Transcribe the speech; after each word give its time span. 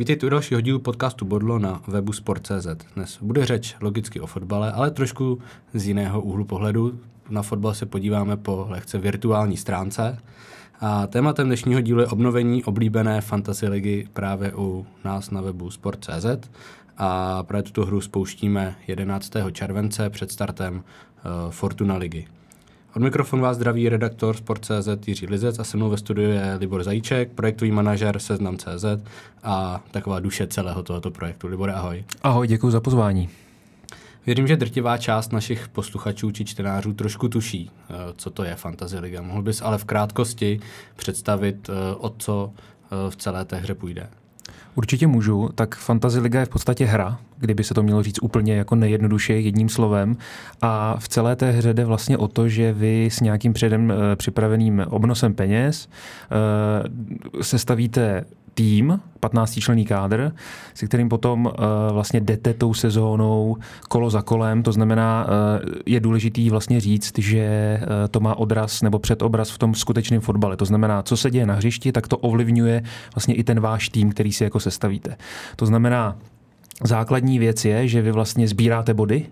Vítejte 0.00 0.26
u 0.26 0.28
dalšího 0.28 0.60
dílu 0.60 0.78
podcastu 0.78 1.24
Bodlo 1.24 1.58
na 1.58 1.82
webu 1.86 2.12
Sport.cz. 2.12 2.66
Dnes 2.94 3.18
bude 3.22 3.46
řeč 3.46 3.76
logicky 3.80 4.20
o 4.20 4.26
fotbale, 4.26 4.72
ale 4.72 4.90
trošku 4.90 5.38
z 5.74 5.86
jiného 5.86 6.22
úhlu 6.22 6.44
pohledu. 6.44 7.00
Na 7.30 7.42
fotbal 7.42 7.74
se 7.74 7.86
podíváme 7.86 8.36
po 8.36 8.66
lehce 8.68 8.98
virtuální 8.98 9.56
stránce. 9.56 10.18
A 10.80 11.06
tématem 11.06 11.46
dnešního 11.46 11.80
dílu 11.80 12.00
je 12.00 12.06
obnovení 12.06 12.64
oblíbené 12.64 13.20
fantasy 13.20 13.68
ligy 13.68 14.08
právě 14.12 14.52
u 14.56 14.86
nás 15.04 15.30
na 15.30 15.40
webu 15.40 15.70
Sport.cz. 15.70 16.50
A 16.96 17.42
právě 17.42 17.62
tuto 17.62 17.86
hru 17.86 18.00
spouštíme 18.00 18.76
11. 18.86 19.32
července 19.52 20.10
před 20.10 20.32
startem 20.32 20.74
uh, 20.74 21.50
Fortuna 21.50 21.96
ligy. 21.96 22.26
Od 22.96 23.02
mikrofonu 23.02 23.42
vás 23.42 23.56
zdraví 23.56 23.88
redaktor 23.88 24.36
Sport.cz 24.36 24.88
Jiří 25.06 25.26
Lizec 25.26 25.58
a 25.58 25.64
se 25.64 25.76
mnou 25.76 25.90
ve 25.90 25.96
studiu 25.96 26.30
je 26.30 26.56
Libor 26.60 26.82
Zajíček, 26.82 27.32
projektový 27.32 27.70
manažer 27.70 28.18
Seznam.cz 28.18 28.84
a 29.42 29.84
taková 29.90 30.20
duše 30.20 30.46
celého 30.46 30.82
tohoto 30.82 31.10
projektu. 31.10 31.46
Libor, 31.46 31.70
ahoj. 31.70 32.04
Ahoj, 32.22 32.46
děkuji 32.46 32.70
za 32.70 32.80
pozvání. 32.80 33.28
Věřím, 34.26 34.46
že 34.46 34.56
drtivá 34.56 34.98
část 34.98 35.32
našich 35.32 35.68
posluchačů 35.68 36.30
či 36.30 36.44
čtenářů 36.44 36.92
trošku 36.92 37.28
tuší, 37.28 37.70
eh, 37.90 37.94
co 38.16 38.30
to 38.30 38.44
je 38.44 38.54
Fantasy 38.54 38.98
Liga. 38.98 39.22
Mohl 39.22 39.42
bys 39.42 39.62
ale 39.62 39.78
v 39.78 39.84
krátkosti 39.84 40.60
představit, 40.96 41.70
eh, 41.70 41.94
o 41.96 42.14
co 42.18 42.52
eh, 42.56 43.10
v 43.10 43.16
celé 43.16 43.44
té 43.44 43.56
hře 43.56 43.74
půjde? 43.74 44.08
Určitě 44.74 45.06
můžu. 45.06 45.48
Tak 45.54 45.74
Fantasy 45.76 46.18
Liga 46.20 46.40
je 46.40 46.46
v 46.46 46.48
podstatě 46.48 46.84
hra, 46.84 47.18
kdyby 47.38 47.64
se 47.64 47.74
to 47.74 47.82
mělo 47.82 48.02
říct 48.02 48.22
úplně 48.22 48.54
jako 48.54 48.74
nejjednoduše 48.74 49.34
jedním 49.34 49.68
slovem. 49.68 50.16
A 50.62 50.96
v 50.98 51.08
celé 51.08 51.36
té 51.36 51.50
hře 51.50 51.74
jde 51.74 51.84
vlastně 51.84 52.18
o 52.18 52.28
to, 52.28 52.48
že 52.48 52.72
vy 52.72 53.08
s 53.12 53.20
nějakým 53.20 53.52
předem 53.52 53.92
připraveným 54.16 54.84
obnosem 54.88 55.34
peněz 55.34 55.88
sestavíte 57.40 58.24
tým, 58.54 59.00
15 59.20 59.60
členný 59.60 59.84
kádr, 59.84 60.32
se 60.74 60.86
kterým 60.86 61.08
potom 61.08 61.46
uh, 61.46 61.52
vlastně 61.92 62.20
jdete 62.20 62.54
tou 62.54 62.74
sezónou 62.74 63.56
kolo 63.88 64.10
za 64.10 64.22
kolem. 64.22 64.62
To 64.62 64.72
znamená, 64.72 65.26
uh, 65.26 65.72
je 65.86 66.00
důležitý 66.00 66.50
vlastně 66.50 66.80
říct, 66.80 67.18
že 67.18 67.78
uh, 67.82 67.88
to 68.10 68.20
má 68.20 68.34
odraz 68.34 68.82
nebo 68.82 68.98
předobraz 68.98 69.50
v 69.50 69.58
tom 69.58 69.74
skutečném 69.74 70.20
fotbale. 70.20 70.56
To 70.56 70.64
znamená, 70.64 71.02
co 71.02 71.16
se 71.16 71.30
děje 71.30 71.46
na 71.46 71.54
hřišti, 71.54 71.92
tak 71.92 72.08
to 72.08 72.18
ovlivňuje 72.18 72.82
vlastně 73.14 73.34
i 73.34 73.44
ten 73.44 73.60
váš 73.60 73.88
tým, 73.88 74.10
který 74.10 74.32
si 74.32 74.44
jako 74.44 74.60
sestavíte. 74.60 75.16
To 75.56 75.66
znamená, 75.66 76.16
základní 76.84 77.38
věc 77.38 77.64
je, 77.64 77.88
že 77.88 78.02
vy 78.02 78.12
vlastně 78.12 78.48
sbíráte 78.48 78.94
body, 78.94 79.26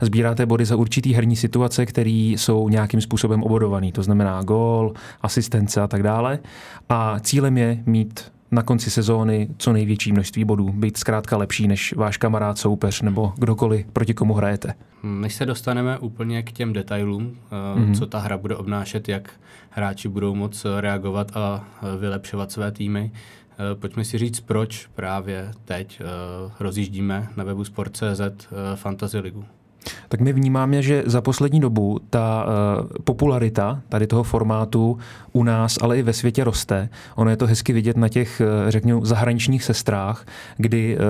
sbíráte 0.00 0.46
body 0.46 0.64
za 0.64 0.76
určitý 0.76 1.14
herní 1.14 1.36
situace, 1.36 1.86
které 1.86 2.10
jsou 2.10 2.68
nějakým 2.68 3.00
způsobem 3.00 3.42
obodované. 3.42 3.92
To 3.92 4.02
znamená 4.02 4.42
gól, 4.42 4.94
asistence 5.22 5.80
a 5.80 5.86
tak 5.86 6.02
dále. 6.02 6.38
A 6.88 7.20
cílem 7.20 7.58
je 7.58 7.82
mít 7.86 8.32
na 8.50 8.62
konci 8.62 8.90
sezóny 8.90 9.48
co 9.58 9.72
největší 9.72 10.12
množství 10.12 10.44
bodů, 10.44 10.72
být 10.72 10.96
zkrátka 10.96 11.36
lepší 11.36 11.68
než 11.68 11.94
váš 11.96 12.16
kamarád, 12.16 12.58
soupeř 12.58 13.02
nebo 13.02 13.32
kdokoliv, 13.36 13.86
proti 13.92 14.14
komu 14.14 14.34
hrajete. 14.34 14.74
Než 15.02 15.34
se 15.34 15.46
dostaneme 15.46 15.98
úplně 15.98 16.42
k 16.42 16.52
těm 16.52 16.72
detailům, 16.72 17.36
mm-hmm. 17.50 17.98
co 17.98 18.06
ta 18.06 18.18
hra 18.18 18.38
bude 18.38 18.56
obnášet, 18.56 19.08
jak 19.08 19.30
hráči 19.70 20.08
budou 20.08 20.34
moc 20.34 20.66
reagovat 20.80 21.36
a 21.36 21.64
eh, 21.82 21.96
vylepšovat 21.96 22.52
své 22.52 22.72
týmy, 22.72 23.10
eh, 23.12 23.74
pojďme 23.74 24.04
si 24.04 24.18
říct, 24.18 24.40
proč 24.40 24.86
právě 24.94 25.52
teď 25.64 26.02
rozjíždíme 26.60 27.28
na 27.36 27.44
webu 27.44 27.64
Sport.cz 27.64 28.20
Fantasy 28.74 29.18
Ligu 29.18 29.44
tak 30.08 30.20
my 30.20 30.32
vnímáme, 30.32 30.82
že 30.82 31.02
za 31.06 31.20
poslední 31.20 31.60
dobu 31.60 31.98
ta 32.10 32.46
uh, 32.46 32.86
popularita 33.04 33.80
tady 33.88 34.06
toho 34.06 34.22
formátu 34.22 34.98
u 35.32 35.42
nás, 35.42 35.78
ale 35.80 35.98
i 35.98 36.02
ve 36.02 36.12
světě 36.12 36.44
roste. 36.44 36.88
Ono 37.14 37.30
je 37.30 37.36
to 37.36 37.46
hezky 37.46 37.72
vidět 37.72 37.96
na 37.96 38.08
těch, 38.08 38.42
uh, 38.64 38.70
řeknu, 38.70 39.04
zahraničních 39.04 39.64
sestrách, 39.64 40.26
kdy, 40.56 40.98
uh, 40.98 41.02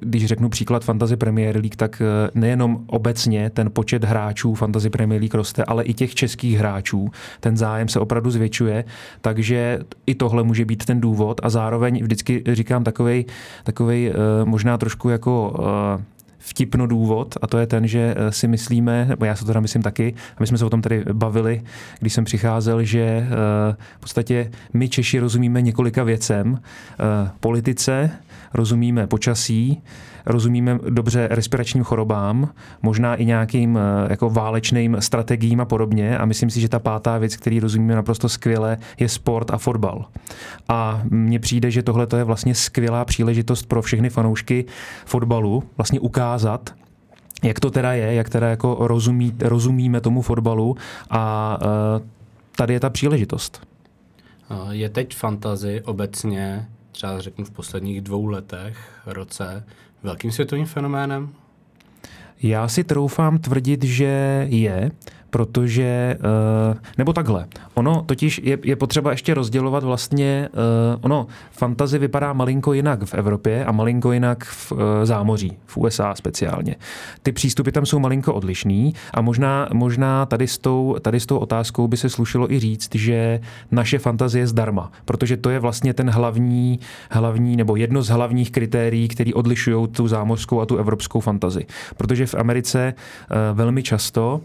když 0.00 0.26
řeknu 0.26 0.48
příklad 0.48 0.84
Fantasy 0.84 1.16
Premier 1.16 1.56
League, 1.56 1.76
tak 1.76 2.02
nejenom 2.34 2.78
obecně 2.86 3.50
ten 3.50 3.70
počet 3.70 4.04
hráčů 4.04 4.54
Fantasy 4.54 4.90
Premier 4.90 5.20
League 5.20 5.34
roste, 5.34 5.64
ale 5.64 5.84
i 5.84 5.94
těch 5.94 6.14
českých 6.14 6.58
hráčů. 6.58 7.08
Ten 7.40 7.56
zájem 7.56 7.88
se 7.88 8.00
opravdu 8.00 8.30
zvětšuje, 8.30 8.84
takže 9.20 9.78
i 10.06 10.14
tohle 10.14 10.42
může 10.42 10.64
být 10.64 10.84
ten 10.84 11.00
důvod 11.00 11.40
a 11.42 11.50
zároveň 11.50 12.02
vždycky 12.02 12.42
říkám 12.52 12.84
takovej, 12.84 13.24
takovej 13.64 14.12
možná 14.44 14.78
trošku 14.78 15.08
jako 15.08 15.54
vtipno 16.46 16.86
důvod 16.86 17.34
a 17.42 17.46
to 17.46 17.58
je 17.58 17.66
ten, 17.66 17.86
že 17.86 18.14
eh, 18.16 18.32
si 18.32 18.48
myslíme, 18.48 19.06
nebo 19.08 19.24
já 19.24 19.34
se 19.34 19.40
to 19.40 19.46
teda 19.46 19.60
myslím 19.60 19.82
taky, 19.82 20.14
a 20.36 20.36
my 20.40 20.46
jsme 20.46 20.58
se 20.58 20.64
o 20.64 20.70
tom 20.70 20.82
tady 20.82 21.04
bavili, 21.12 21.62
když 22.00 22.12
jsem 22.12 22.24
přicházel, 22.24 22.82
že 22.84 23.00
eh, 23.00 23.26
v 23.96 24.00
podstatě 24.00 24.50
my 24.74 24.88
Češi 24.88 25.18
rozumíme 25.18 25.62
několika 25.62 26.04
věcem. 26.04 26.60
Eh, 26.92 27.30
politice, 27.40 28.10
rozumíme 28.56 29.06
počasí, 29.06 29.82
rozumíme 30.26 30.78
dobře 30.90 31.28
respiračním 31.30 31.84
chorobám, 31.84 32.48
možná 32.82 33.14
i 33.14 33.24
nějakým 33.24 33.78
eh, 33.78 34.06
jako 34.10 34.30
válečným 34.30 34.96
strategiím 35.00 35.60
a 35.60 35.64
podobně. 35.64 36.18
A 36.18 36.24
myslím 36.24 36.50
si, 36.50 36.60
že 36.60 36.68
ta 36.68 36.78
pátá 36.78 37.18
věc, 37.18 37.36
který 37.36 37.60
rozumíme 37.60 37.94
naprosto 37.94 38.28
skvěle, 38.28 38.78
je 38.98 39.08
sport 39.08 39.50
a 39.50 39.58
fotbal. 39.58 40.04
A 40.68 41.02
mně 41.10 41.38
přijde, 41.38 41.70
že 41.70 41.82
tohle 41.82 42.06
je 42.16 42.24
vlastně 42.24 42.54
skvělá 42.54 43.04
příležitost 43.04 43.66
pro 43.66 43.82
všechny 43.82 44.10
fanoušky 44.10 44.64
fotbalu 45.04 45.62
vlastně 45.76 46.00
ukázat, 46.00 46.74
jak 47.44 47.60
to 47.60 47.70
teda 47.70 47.92
je, 47.92 48.14
jak 48.14 48.28
teda 48.28 48.48
jako 48.48 48.76
rozumí, 48.80 49.32
rozumíme 49.40 50.00
tomu 50.00 50.22
fotbalu 50.22 50.76
a 51.10 51.58
uh, 51.62 52.06
tady 52.56 52.72
je 52.74 52.80
ta 52.80 52.90
příležitost. 52.90 53.66
Je 54.70 54.88
teď 54.88 55.14
fantazy 55.14 55.82
obecně, 55.84 56.68
třeba 56.96 57.20
řeknu 57.20 57.44
v 57.44 57.50
posledních 57.50 58.00
dvou 58.00 58.26
letech, 58.26 59.02
roce, 59.06 59.64
velkým 60.02 60.32
světovým 60.32 60.66
fenoménem? 60.66 61.28
Já 62.42 62.68
si 62.68 62.84
troufám 62.84 63.38
tvrdit, 63.38 63.84
že 63.84 64.46
je, 64.50 64.90
protože, 65.36 66.16
eh, 66.72 66.78
nebo 66.98 67.12
takhle, 67.12 67.46
ono 67.74 68.02
totiž 68.06 68.40
je, 68.44 68.58
je 68.62 68.76
potřeba 68.76 69.10
ještě 69.10 69.34
rozdělovat 69.34 69.84
vlastně, 69.84 70.48
eh, 70.52 70.98
ono, 71.00 71.26
fantazy 71.50 71.98
vypadá 71.98 72.32
malinko 72.32 72.72
jinak 72.72 73.04
v 73.04 73.14
Evropě 73.14 73.64
a 73.64 73.72
malinko 73.72 74.12
jinak 74.12 74.44
v 74.44 74.72
eh, 74.72 75.06
zámoří, 75.06 75.58
v 75.66 75.76
USA 75.76 76.14
speciálně. 76.14 76.76
Ty 77.22 77.32
přístupy 77.32 77.70
tam 77.70 77.86
jsou 77.86 77.98
malinko 77.98 78.34
odlišný 78.34 78.94
a 79.14 79.20
možná, 79.20 79.68
možná 79.72 80.26
tady, 80.26 80.48
s 80.48 80.58
tou, 80.58 80.96
tady 81.02 81.20
s 81.20 81.26
tou 81.26 81.38
otázkou 81.38 81.88
by 81.88 81.96
se 81.96 82.08
slušilo 82.08 82.52
i 82.52 82.60
říct, 82.60 82.94
že 82.94 83.40
naše 83.70 83.98
fantazie 83.98 84.42
je 84.42 84.46
zdarma, 84.46 84.92
protože 85.04 85.36
to 85.36 85.50
je 85.50 85.58
vlastně 85.58 85.94
ten 85.94 86.10
hlavní, 86.10 86.80
hlavní 87.10 87.56
nebo 87.56 87.76
jedno 87.76 88.02
z 88.02 88.08
hlavních 88.08 88.50
kritérií, 88.50 89.08
který 89.08 89.34
odlišují 89.34 89.88
tu 89.88 90.08
zámořskou 90.08 90.60
a 90.60 90.66
tu 90.66 90.76
evropskou 90.76 91.20
fantazi. 91.20 91.66
Protože 91.96 92.26
v 92.26 92.34
Americe 92.34 92.94
velmi 93.54 93.82
často 93.82 94.40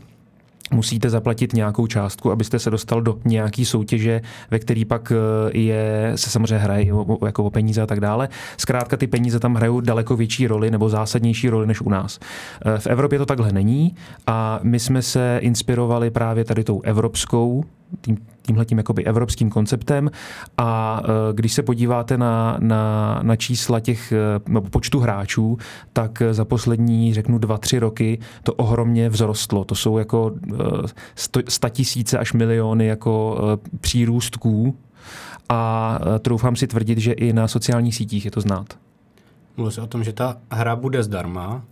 musíte 0.72 1.10
zaplatit 1.10 1.54
nějakou 1.54 1.88
částku, 1.88 2.32
abyste 2.32 2.60
se 2.60 2.70
dostal 2.70 3.02
do 3.02 3.20
nějaký 3.26 3.66
soutěže, 3.66 4.22
ve 4.52 4.60
který 4.60 4.86
pak 4.86 5.12
eh, 5.12 5.58
je, 5.58 6.12
se 6.16 6.30
samozřejmě 6.30 6.58
hraje 6.58 6.88
jako 7.26 7.44
o 7.44 7.50
peníze 7.50 7.82
a 7.82 7.86
tak 7.86 8.00
dále. 8.00 8.30
Zkrátka 8.58 8.98
ty 8.98 9.08
peníze 9.08 9.40
tam 9.40 9.56
hrajou 9.56 9.82
daleko 9.82 10.16
větší 10.16 10.48
roli 10.48 10.72
nebo 10.72 10.90
zásadnější 10.90 11.50
roli 11.50 11.68
než 11.68 11.82
u 11.82 11.90
nás. 11.90 12.20
Eh, 12.66 12.80
v 12.80 12.88
Evropě 12.88 13.20
to 13.20 13.26
takhle 13.26 13.52
není 13.52 13.96
a 14.28 14.60
my 14.64 14.80
jsme 14.80 15.02
se 15.02 15.40
inspirovali 15.42 16.10
právě 16.10 16.44
tady 16.44 16.64
tou 16.64 16.82
evropskou 16.82 17.64
tím, 18.02 18.18
tímhletím 18.42 18.78
jakoby 18.78 19.06
evropským 19.06 19.50
konceptem 19.50 20.12
a 20.58 21.02
e, 21.04 21.34
když 21.34 21.54
se 21.54 21.64
podíváte 21.64 22.18
na, 22.18 22.58
na, 22.60 23.20
na 23.24 23.36
čísla 23.36 23.80
těch 23.80 24.14
nebo 24.48 24.70
počtu 24.70 25.00
hráčů, 25.00 25.58
tak 25.94 26.22
za 26.32 26.46
poslední, 26.46 27.14
řeknu, 27.14 27.38
dva, 27.38 27.58
tři 27.58 27.80
roky 27.80 28.20
to 28.44 28.54
ohromně 28.54 29.10
vzrostlo. 29.10 29.64
To 29.64 29.76
jsou 29.76 29.98
jako 29.98 30.32
e, 30.54 31.44
sta 31.48 31.70
tisíce 31.70 32.18
až 32.18 32.34
miliony 32.34 32.86
jako 32.86 33.38
e, 33.42 33.78
přírůstků 33.78 34.76
a 35.50 36.00
troufám 36.20 36.56
si 36.56 36.68
tvrdit, 36.68 36.98
že 36.98 37.12
i 37.12 37.34
na 37.34 37.48
sociálních 37.48 37.96
sítích 37.96 38.26
je 38.26 38.32
to 38.32 38.42
znát. 38.42 38.78
Mluví 39.58 39.72
se 39.72 39.82
o 39.82 39.88
tom, 39.88 40.04
že 40.04 40.14
ta 40.14 40.38
hra 40.52 40.76
bude 40.76 41.04
zdarma 41.04 41.64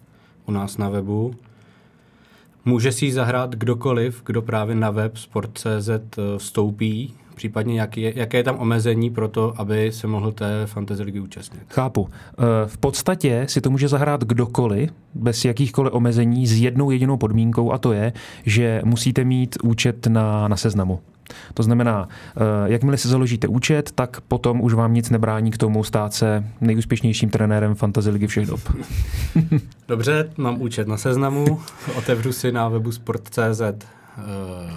u 0.45 0.51
nás 0.51 0.77
na 0.77 0.89
webu. 0.89 1.33
Může 2.65 2.91
si 2.91 3.05
ji 3.05 3.11
zahrát 3.11 3.55
kdokoliv, 3.55 4.21
kdo 4.25 4.41
právě 4.41 4.75
na 4.75 4.91
web 4.91 5.17
Sport.cz 5.17 5.89
eh, 5.89 6.01
vstoupí, 6.37 7.13
případně 7.35 7.79
jaký 7.79 8.01
je, 8.01 8.13
jaké 8.15 8.37
je 8.37 8.43
tam 8.43 8.59
omezení 8.59 9.09
pro 9.09 9.27
to, 9.27 9.53
aby 9.57 9.91
se 9.91 10.07
mohl 10.07 10.31
té 10.31 10.65
fantasy 10.65 11.03
ligy 11.03 11.19
účastnit? 11.19 11.63
Chápu. 11.69 12.09
Eh, 12.11 12.43
v 12.67 12.77
podstatě 12.77 13.45
si 13.49 13.61
to 13.61 13.69
může 13.69 13.87
zahrát 13.87 14.23
kdokoliv, 14.23 14.91
bez 15.13 15.45
jakýchkoliv 15.45 15.93
omezení, 15.93 16.47
s 16.47 16.61
jednou 16.61 16.91
jedinou 16.91 17.17
podmínkou 17.17 17.71
a 17.71 17.77
to 17.77 17.93
je, 17.93 18.13
že 18.45 18.81
musíte 18.85 19.23
mít 19.23 19.57
účet 19.63 20.07
na, 20.07 20.47
na 20.47 20.57
seznamu. 20.57 20.99
To 21.53 21.63
znamená, 21.63 22.07
eh, 22.09 22.41
jakmile 22.65 22.97
si 22.97 23.07
založíte 23.07 23.47
účet, 23.47 23.91
tak 23.91 24.21
potom 24.21 24.61
už 24.61 24.73
vám 24.73 24.93
nic 24.93 25.09
nebrání 25.09 25.51
k 25.51 25.57
tomu 25.57 25.83
stát 25.83 26.13
se 26.13 26.43
nejúspěšnějším 26.61 27.29
trenérem 27.29 27.75
fantasy 27.75 28.09
ligy 28.09 28.27
všech 28.27 28.47
dob. 28.47 28.59
Dobře, 29.87 30.29
mám 30.37 30.61
účet 30.61 30.87
na 30.87 30.97
seznamu, 30.97 31.59
otevřu 31.97 32.31
si 32.31 32.51
na 32.51 32.69
webu 32.69 32.91
sport.cz 32.91 33.61
uh, 33.61 33.73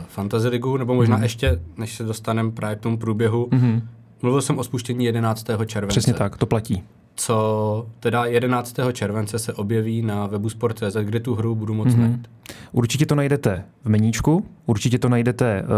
fantasy 0.09 0.49
ligu, 0.49 0.77
nebo 0.77 0.95
možná 0.95 1.17
hmm. 1.17 1.23
ještě, 1.23 1.61
než 1.77 1.97
se 1.97 2.05
dostaneme 2.05 2.51
právě 2.51 2.77
k 2.77 2.81
tomu 2.81 2.97
průběhu, 2.97 3.49
hmm. 3.53 3.89
mluvil 4.23 4.43
jsem 4.43 4.59
o 4.59 4.65
spuštění 4.65 5.05
11. 5.05 5.47
července. 5.67 6.01
Přesně 6.01 6.15
tak, 6.15 6.37
to 6.37 6.47
platí. 6.47 6.83
co 7.15 7.87
teda 8.01 8.25
11. 8.25 8.77
července 8.93 9.39
se 9.39 9.53
objeví 9.53 10.03
na 10.03 10.27
webu 10.27 10.49
Sport.cz, 10.49 10.97
kde 11.03 11.21
tu 11.21 11.35
hru 11.35 11.55
budu 11.55 11.75
moct 11.75 11.95
mm-hmm. 11.95 12.01
najít. 12.01 12.29
Určitě 12.73 13.07
to 13.07 13.15
najdete 13.15 13.65
v 13.85 13.89
meníčku, 13.89 14.47
určitě 14.67 14.99
to 14.99 15.09
najdete 15.09 15.63
uh, 15.63 15.69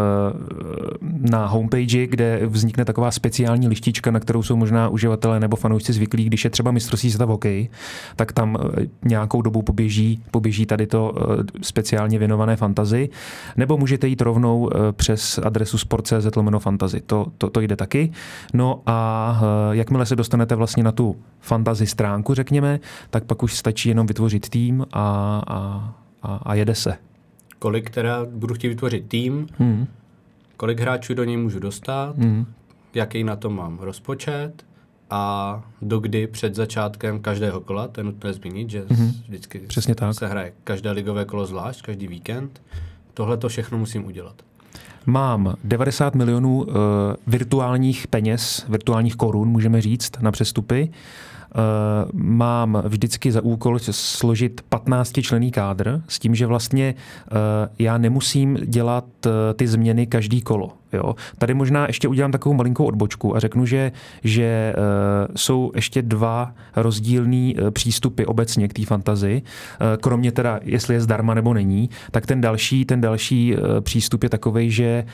na 1.31 1.47
homepage, 1.47 2.07
kde 2.07 2.41
vznikne 2.47 2.85
taková 2.85 3.11
speciální 3.11 3.69
lištička, 3.69 4.11
na 4.11 4.21
kterou 4.21 4.43
jsou 4.43 4.57
možná 4.57 4.89
uživatelé 4.89 5.41
nebo 5.41 5.57
fanoušci 5.57 5.93
zvyklí, 5.93 6.25
když 6.25 6.45
je 6.45 6.51
třeba 6.51 6.71
mistrovství 6.71 7.11
světa 7.11 7.25
v 7.25 7.29
hokeji, 7.29 7.71
tak 8.17 8.33
tam 8.33 8.55
uh, 8.55 8.71
nějakou 9.05 9.43
dobu 9.43 9.63
poběží, 9.63 10.23
poběží 10.31 10.67
tady 10.67 10.87
to 10.87 11.13
uh, 11.13 11.37
speciálně 11.63 12.19
věnované 12.19 12.57
fantazy, 12.57 13.09
nebo 13.57 13.77
můžete 13.77 14.09
jít 14.09 14.21
rovnou 14.21 14.61
uh, 14.61 14.71
přes 14.93 15.39
adresu 15.39 15.79
sport.cz 15.79 16.27
fantazy, 16.59 17.01
to, 17.01 17.27
to, 17.39 17.51
to 17.51 17.61
jde 17.61 17.77
taky. 17.77 18.13
No 18.55 18.83
a 18.87 19.39
uh, 19.43 19.75
jakmile 19.75 20.07
se 20.07 20.17
dostanete 20.17 20.55
vlastně 20.55 20.83
na 20.83 20.93
tu 20.93 21.17
fantazy 21.41 21.87
stránku, 21.87 22.35
řekněme, 22.35 22.81
tak 23.11 23.25
pak 23.25 23.43
už 23.43 23.55
stačí 23.55 23.89
jenom 23.89 24.07
vytvořit 24.07 24.49
tým 24.49 24.87
a, 24.93 25.43
a 25.49 25.95
a, 26.25 26.41
a 26.43 26.55
jede 26.55 26.75
se. 26.75 26.97
Kolik 27.59 27.91
teda 27.91 28.27
budu 28.31 28.55
chtít 28.55 28.69
vytvořit 28.69 29.09
tým, 29.09 29.47
hmm. 29.59 29.87
kolik 30.57 30.81
hráčů 30.81 31.15
do 31.15 31.25
něj 31.25 31.37
můžu 31.37 31.59
dostat, 31.59 32.17
hmm. 32.19 32.47
jaký 32.95 33.25
na 33.25 33.37
to 33.37 33.51
mám 33.51 33.79
rozpočet 33.79 34.65
a 35.11 35.63
dokdy 35.83 36.27
před 36.27 36.55
začátkem 36.55 37.21
každého 37.21 37.61
kola, 37.61 37.89
to 37.89 38.01
je 38.01 38.05
nutné 38.05 38.33
zmínit, 38.33 38.71
že 38.71 38.85
hmm. 38.89 39.13
vždycky 39.29 39.59
Přesně 39.59 39.95
tak. 39.95 40.15
se 40.15 40.27
hraje 40.27 40.53
každé 40.65 40.91
ligové 40.91 41.25
kolo 41.25 41.47
zvlášť, 41.47 41.83
každý 41.83 42.09
víkend. 42.09 42.63
Tohle 43.15 43.37
to 43.37 43.49
všechno 43.49 43.79
musím 43.79 44.07
udělat. 44.07 44.35
Mám 45.07 45.55
90 45.65 46.15
milionů 46.15 46.59
uh, 46.63 46.75
virtuálních 47.27 48.07
peněz, 48.07 48.67
virtuálních 48.69 49.17
korun, 49.17 49.49
můžeme 49.49 49.81
říct, 49.81 50.11
na 50.21 50.33
přestupy. 50.33 50.91
Eh, 51.57 52.09
mám 52.13 52.83
vždycky 52.87 53.33
za 53.33 53.41
úkol 53.41 53.79
složit 53.79 54.61
15 54.69 55.23
člený 55.23 55.51
kádr 55.51 56.03
s 56.09 56.19
tím, 56.19 56.35
že 56.35 56.47
vlastně 56.47 56.95
eh, 56.95 57.33
já 57.79 57.99
nemusím 57.99 58.59
dělat 58.65 59.05
eh, 59.27 59.55
ty 59.55 59.69
změny 59.69 60.07
každý 60.07 60.43
kolo. 60.43 60.73
Jo. 60.95 61.15
Tady 61.39 61.55
možná 61.55 61.87
ještě 61.87 62.09
udělám 62.09 62.33
takovou 62.33 62.55
malinkou 62.55 62.85
odbočku 62.85 63.37
a 63.37 63.41
řeknu, 63.41 63.67
že, 63.67 63.93
že 64.25 64.75
uh, 64.77 65.35
jsou 65.37 65.73
ještě 65.75 66.03
dva 66.03 66.55
rozdílný 66.77 67.57
uh, 67.57 67.71
přístupy 67.71 68.25
obecně 68.25 68.69
k 68.69 68.73
té 68.73 68.85
fantazii. 68.85 69.43
Uh, 69.43 69.87
kromě 70.01 70.33
teda, 70.33 70.61
jestli 70.63 70.95
je 70.95 71.01
zdarma 71.01 71.35
nebo 71.35 71.55
není, 71.55 71.91
tak 72.11 72.27
ten 72.27 72.41
další, 72.41 72.85
ten 72.85 73.01
další 73.01 73.57
přístup 73.81 74.23
je 74.23 74.29
takový, 74.29 74.71
že 74.71 75.05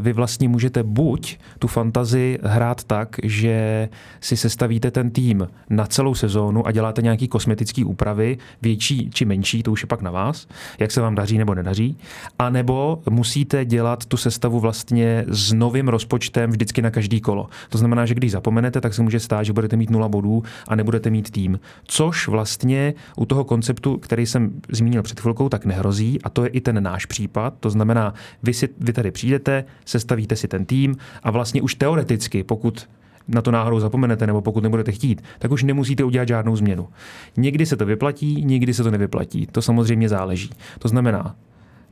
vy 0.00 0.12
vlastně 0.12 0.48
můžete 0.48 0.82
buď 0.82 1.38
tu 1.58 1.68
fantazii 1.68 2.38
hrát 2.42 2.84
tak, 2.84 3.16
že 3.22 3.88
si 4.20 4.36
sestavíte 4.36 4.90
ten 4.90 5.10
tým 5.10 5.48
na 5.70 5.86
celou 5.86 6.14
sezónu 6.14 6.66
a 6.66 6.72
děláte 6.72 7.02
nějaký 7.02 7.28
kosmetický 7.28 7.84
úpravy, 7.84 8.38
větší 8.62 9.10
či 9.10 9.24
menší, 9.24 9.62
to 9.62 9.72
už 9.72 9.82
je 9.82 9.86
pak 9.86 10.02
na 10.02 10.10
vás, 10.10 10.46
jak 10.78 10.90
se 10.90 11.00
vám 11.00 11.14
daří 11.14 11.38
nebo 11.38 11.54
nedaří, 11.54 11.98
a 12.38 12.50
nebo 12.50 13.02
musíte 13.10 13.64
dělat 13.64 14.04
tu 14.04 14.16
sestavu 14.16 14.60
vlastně 14.60 15.03
vlastně 15.04 15.34
s 15.34 15.52
novým 15.52 15.88
rozpočtem 15.88 16.50
vždycky 16.50 16.82
na 16.82 16.90
každý 16.90 17.20
kolo. 17.20 17.48
To 17.68 17.78
znamená, 17.78 18.06
že 18.06 18.14
když 18.14 18.30
zapomenete, 18.32 18.80
tak 18.80 18.94
se 18.94 19.02
může 19.02 19.20
stát, 19.20 19.42
že 19.42 19.52
budete 19.52 19.76
mít 19.76 19.90
nula 19.90 20.08
bodů 20.08 20.42
a 20.68 20.74
nebudete 20.74 21.10
mít 21.10 21.30
tým. 21.30 21.60
Což 21.84 22.28
vlastně 22.28 22.94
u 23.16 23.26
toho 23.26 23.44
konceptu, 23.44 23.96
který 23.96 24.26
jsem 24.26 24.60
zmínil 24.72 25.02
před 25.02 25.20
chvilkou, 25.20 25.48
tak 25.48 25.66
nehrozí 25.66 26.22
a 26.22 26.30
to 26.30 26.44
je 26.44 26.48
i 26.48 26.60
ten 26.60 26.82
náš 26.82 27.06
případ. 27.06 27.54
To 27.60 27.70
znamená, 27.70 28.14
vy, 28.42 28.54
si, 28.54 28.68
vy 28.80 28.92
tady 28.92 29.10
přijdete, 29.10 29.64
sestavíte 29.84 30.36
si 30.36 30.48
ten 30.48 30.64
tým 30.64 30.96
a 31.22 31.30
vlastně 31.30 31.62
už 31.62 31.74
teoreticky, 31.74 32.42
pokud 32.42 32.88
na 33.28 33.42
to 33.42 33.50
náhodou 33.50 33.80
zapomenete, 33.80 34.26
nebo 34.26 34.42
pokud 34.42 34.62
nebudete 34.62 34.92
chtít, 34.92 35.22
tak 35.38 35.50
už 35.50 35.62
nemusíte 35.62 36.04
udělat 36.04 36.28
žádnou 36.28 36.56
změnu. 36.56 36.88
Někdy 37.36 37.66
se 37.66 37.76
to 37.76 37.86
vyplatí, 37.86 38.44
někdy 38.44 38.74
se 38.74 38.82
to 38.82 38.90
nevyplatí. 38.90 39.46
To 39.52 39.62
samozřejmě 39.62 40.08
záleží. 40.08 40.50
To 40.78 40.88
znamená, 40.88 41.36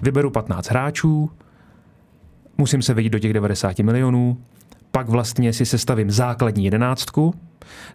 vyberu 0.03 0.31
15 0.31 0.71
hráčů, 0.71 1.31
musím 2.63 2.83
se 2.83 2.95
vejít 2.95 3.13
do 3.13 3.19
těch 3.19 3.33
90 3.33 3.79
milionů, 3.79 4.37
pak 4.91 5.09
vlastně 5.09 5.53
si 5.53 5.67
sestavím 5.67 6.11
základní 6.11 6.65
jedenáctku, 6.65 7.35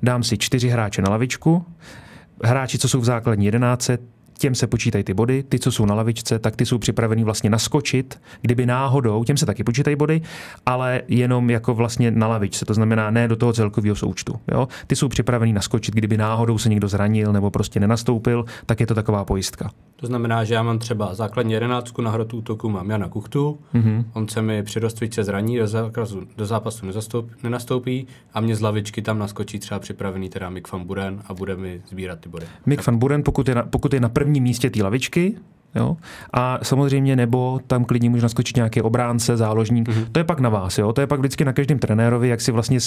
dám 0.03 0.23
si 0.23 0.37
čtyři 0.37 0.69
hráče 0.69 1.01
na 1.01 1.09
lavičku, 1.09 1.65
hráči, 2.43 2.77
co 2.77 2.89
jsou 2.89 2.99
v 2.99 3.05
základní 3.05 3.45
jedenáctce, 3.45 3.97
těm 4.37 4.55
se 4.55 4.67
počítají 4.67 5.03
ty 5.03 5.13
body, 5.13 5.43
ty, 5.43 5.59
co 5.59 5.71
jsou 5.71 5.85
na 5.85 5.95
lavičce, 5.95 6.39
tak 6.39 6.55
ty 6.55 6.65
jsou 6.65 6.77
připravení 6.77 7.23
vlastně 7.23 7.49
naskočit, 7.49 8.19
kdyby 8.41 8.65
náhodou, 8.65 9.23
těm 9.23 9.37
se 9.37 9.45
taky 9.45 9.63
počítají 9.63 9.95
body, 9.95 10.21
ale 10.65 11.01
jenom 11.07 11.49
jako 11.49 11.73
vlastně 11.73 12.11
na 12.11 12.27
lavičce, 12.27 12.65
to 12.65 12.73
znamená 12.73 13.11
ne 13.11 13.27
do 13.27 13.35
toho 13.35 13.53
celkového 13.53 13.95
součtu. 13.95 14.39
Jo? 14.51 14.67
Ty 14.87 14.95
jsou 14.95 15.07
připravení 15.07 15.53
naskočit, 15.53 15.95
kdyby 15.95 16.17
náhodou 16.17 16.57
se 16.57 16.69
někdo 16.69 16.87
zranil 16.87 17.33
nebo 17.33 17.51
prostě 17.51 17.79
nenastoupil, 17.79 18.45
tak 18.65 18.79
je 18.79 18.87
to 18.87 18.95
taková 18.95 19.25
pojistka. 19.25 19.71
To 19.95 20.07
znamená, 20.07 20.43
že 20.43 20.53
já 20.53 20.63
mám 20.63 20.79
třeba 20.79 21.13
základní 21.13 21.53
jedenáctku 21.53 22.01
na 22.01 22.11
hrotu 22.11 22.37
útoku, 22.37 22.69
mám 22.69 22.89
Jana 22.89 23.09
Kuchtu, 23.09 23.59
mm-hmm. 23.75 24.05
on 24.13 24.27
se 24.27 24.41
mi 24.41 24.63
při 24.63 24.79
rozcvičce 24.79 25.23
zraní, 25.23 25.57
do, 25.57 25.67
zákazu, 25.67 26.21
do 26.37 26.45
zápasu 26.45 26.85
nenastoupí 27.43 28.07
a 28.33 28.41
mě 28.41 28.55
z 28.55 28.61
lavičky 28.61 29.01
tam 29.01 29.19
naskočí 29.19 29.59
třeba 29.59 29.79
připravený 29.79 30.29
teda 30.29 30.49
Mick 30.49 30.71
van 30.71 30.83
Buren 30.83 31.21
a 31.27 31.33
bude 31.33 31.55
mi 31.55 31.81
sbírat 31.89 32.19
ty 32.19 32.29
body. 32.29 32.45
Mick 32.65 32.87
van 32.87 32.97
Buren, 32.97 33.23
pokud 33.23 33.47
je 33.47 33.55
na, 33.55 33.63
pokud 33.63 33.93
je 33.93 33.99
na 33.99 34.09
prvním 34.27 34.43
místě 34.43 34.69
té 34.69 34.83
lavičky, 34.83 35.35
Jo? 35.75 35.97
A 36.33 36.59
samozřejmě 36.63 37.15
nebo 37.15 37.59
tam 37.67 37.85
klidně 37.85 38.09
může 38.09 38.21
naskočit 38.21 38.55
nějaký 38.55 38.81
obránce, 38.81 39.37
záložník. 39.37 39.89
Mm-hmm. 39.89 40.05
To 40.11 40.19
je 40.19 40.23
pak 40.23 40.39
na 40.39 40.49
vás. 40.49 40.77
Jo? 40.77 40.93
To 40.93 41.01
je 41.01 41.07
pak 41.07 41.19
vždycky 41.19 41.45
na 41.45 41.53
každém 41.53 41.79
trenérovi, 41.79 42.27
jak 42.27 42.41
si 42.41 42.51
vlastně 42.51 42.79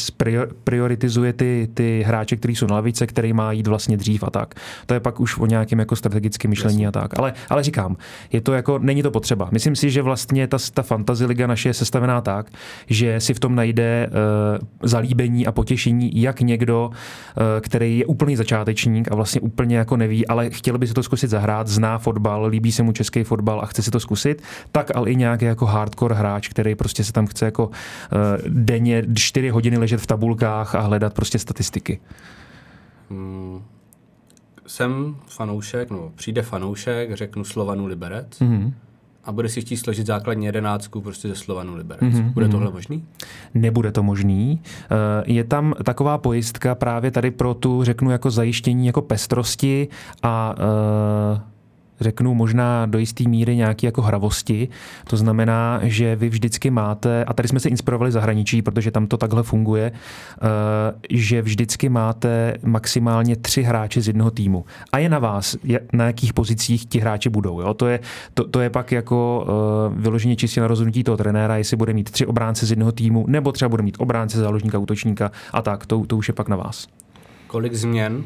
prioritizuje 0.64 1.32
ty, 1.32 1.68
ty 1.74 2.02
hráče, 2.06 2.36
kteří 2.36 2.56
jsou 2.56 2.66
na 2.66 2.74
lavice, 2.74 3.06
který 3.06 3.32
má 3.32 3.52
jít 3.52 3.66
vlastně 3.66 3.96
dřív 3.96 4.24
a 4.24 4.30
tak. 4.30 4.54
To 4.86 4.94
je 4.94 5.00
pak 5.00 5.20
už 5.20 5.38
o 5.38 5.46
nějakém 5.46 5.78
jako 5.78 5.96
strategickém 5.96 6.48
myšlení 6.48 6.82
Jasně. 6.82 6.88
a 6.88 6.92
tak. 7.00 7.18
Ale, 7.18 7.32
ale 7.50 7.62
říkám, 7.62 7.96
je 8.32 8.40
to 8.40 8.52
jako, 8.52 8.78
není 8.78 9.02
to 9.02 9.10
potřeba. 9.10 9.48
Myslím 9.52 9.76
si, 9.76 9.90
že 9.90 10.02
vlastně 10.02 10.46
ta, 10.46 10.58
ta 10.74 10.82
fantasy 10.82 11.26
liga 11.26 11.46
naše 11.46 11.68
je 11.68 11.74
sestavená 11.74 12.20
tak, 12.20 12.46
že 12.86 13.20
si 13.20 13.34
v 13.34 13.40
tom 13.40 13.54
najde 13.54 14.10
uh, 14.10 14.88
zalíbení 14.88 15.46
a 15.46 15.52
potěšení, 15.52 16.10
jak 16.22 16.40
někdo, 16.40 16.90
uh, 16.90 17.42
který 17.60 17.98
je 17.98 18.06
úplný 18.06 18.36
začátečník 18.36 19.12
a 19.12 19.14
vlastně 19.14 19.40
úplně 19.40 19.76
jako 19.76 19.96
neví, 19.96 20.26
ale 20.26 20.50
chtěl 20.50 20.78
by 20.78 20.86
si 20.86 20.94
to 20.94 21.02
zkusit 21.02 21.30
zahrát, 21.30 21.68
zná 21.68 21.98
fotbal, 21.98 22.46
líbí 22.46 22.69
se 22.72 22.82
mu 22.82 22.92
český 22.92 23.24
fotbal 23.24 23.60
a 23.60 23.66
chce 23.66 23.82
si 23.82 23.90
to 23.90 24.00
zkusit, 24.00 24.42
tak 24.72 24.96
ale 24.96 25.10
i 25.10 25.16
nějaký 25.16 25.44
jako 25.44 25.66
hardcore 25.66 26.14
hráč, 26.14 26.48
který 26.48 26.74
prostě 26.74 27.04
se 27.04 27.12
tam 27.12 27.26
chce 27.26 27.44
jako 27.44 27.66
uh, 27.66 27.72
denně 28.48 29.04
4 29.14 29.50
hodiny 29.50 29.78
ležet 29.78 30.00
v 30.00 30.06
tabulkách 30.06 30.74
a 30.74 30.80
hledat 30.80 31.14
prostě 31.14 31.38
statistiky. 31.38 32.00
Hmm. 33.10 33.62
Jsem 34.66 35.16
fanoušek, 35.26 35.90
no 35.90 36.12
přijde 36.14 36.42
fanoušek, 36.42 37.16
řeknu 37.16 37.44
Slovanu 37.44 37.86
Liberec, 37.86 38.40
mm-hmm 38.40 38.72
a 39.24 39.32
bude 39.32 39.48
si 39.48 39.60
chtít 39.60 39.76
složit 39.76 40.06
základní 40.06 40.46
jedenáctku 40.46 41.00
prostě 41.00 41.28
ze 41.28 41.34
Slovanu 41.34 41.74
Liberec. 41.74 42.14
Mm-hmm. 42.14 42.32
Bude 42.32 42.48
tohle 42.48 42.70
možný? 42.72 43.04
Nebude 43.54 43.92
to 43.92 44.02
možný. 44.02 44.60
Eh, 44.64 44.96
je 45.26 45.44
tam 45.44 45.74
taková 45.84 46.18
pojistka 46.18 46.74
právě 46.74 47.10
tady 47.10 47.30
pro 47.30 47.54
tu, 47.54 47.84
řeknu, 47.84 48.10
jako 48.10 48.30
zajištění 48.30 48.86
jako 48.86 49.02
pestrosti 49.02 49.88
a 50.22 50.54
uh, 50.58 51.40
řeknu 52.00 52.34
možná 52.34 52.86
do 52.86 52.98
jisté 52.98 53.28
míry 53.28 53.56
nějaké 53.56 53.86
jako 53.86 54.02
hravosti. 54.02 54.68
To 55.04 55.16
znamená, 55.16 55.80
že 55.82 56.16
vy 56.16 56.28
vždycky 56.28 56.70
máte, 56.70 57.24
a 57.24 57.32
tady 57.34 57.48
jsme 57.48 57.60
se 57.60 57.68
inspirovali 57.68 58.12
zahraničí, 58.12 58.62
protože 58.62 58.90
tam 58.90 59.06
to 59.06 59.16
takhle 59.16 59.42
funguje, 59.42 59.92
eh, 59.92 60.46
že 61.10 61.42
vždycky 61.42 61.88
máte 61.88 62.54
maximálně 62.62 63.36
tři 63.36 63.62
hráče 63.62 64.00
z 64.00 64.06
jednoho 64.06 64.30
týmu. 64.30 64.64
A 64.92 64.98
je 64.98 65.08
na 65.08 65.18
vás, 65.18 65.56
na 65.92 66.06
jakých 66.06 66.32
pozicích 66.32 66.86
ti 66.86 66.98
hráči 66.98 67.28
budou. 67.28 67.60
Jo? 67.60 67.74
To, 67.74 67.86
je, 67.86 68.00
to, 68.34 68.44
to 68.44 68.60
je 68.60 68.70
pak 68.70 68.92
jako 68.92 69.46
uh, 69.90 69.98
vyloženě 69.98 70.36
čistě 70.36 70.60
na 70.60 70.66
rozhodnutí 70.66 71.04
toho 71.04 71.16
trenéra, 71.16 71.56
jestli 71.56 71.76
bude 71.76 71.92
mít 71.92 72.10
tři 72.10 72.26
obránce 72.26 72.66
z 72.66 72.70
jednoho 72.70 72.92
týmu, 72.92 73.24
nebo 73.28 73.52
třeba 73.52 73.68
bude 73.68 73.82
mít 73.82 73.96
obránce, 73.98 74.38
záložníka, 74.38 74.78
útočníka 74.78 75.30
a 75.52 75.62
tak. 75.62 75.86
To, 75.86 76.06
to 76.06 76.16
už 76.16 76.28
je 76.28 76.34
pak 76.34 76.48
na 76.48 76.56
vás. 76.56 76.86
Kolik 77.46 77.74
změn 77.74 78.24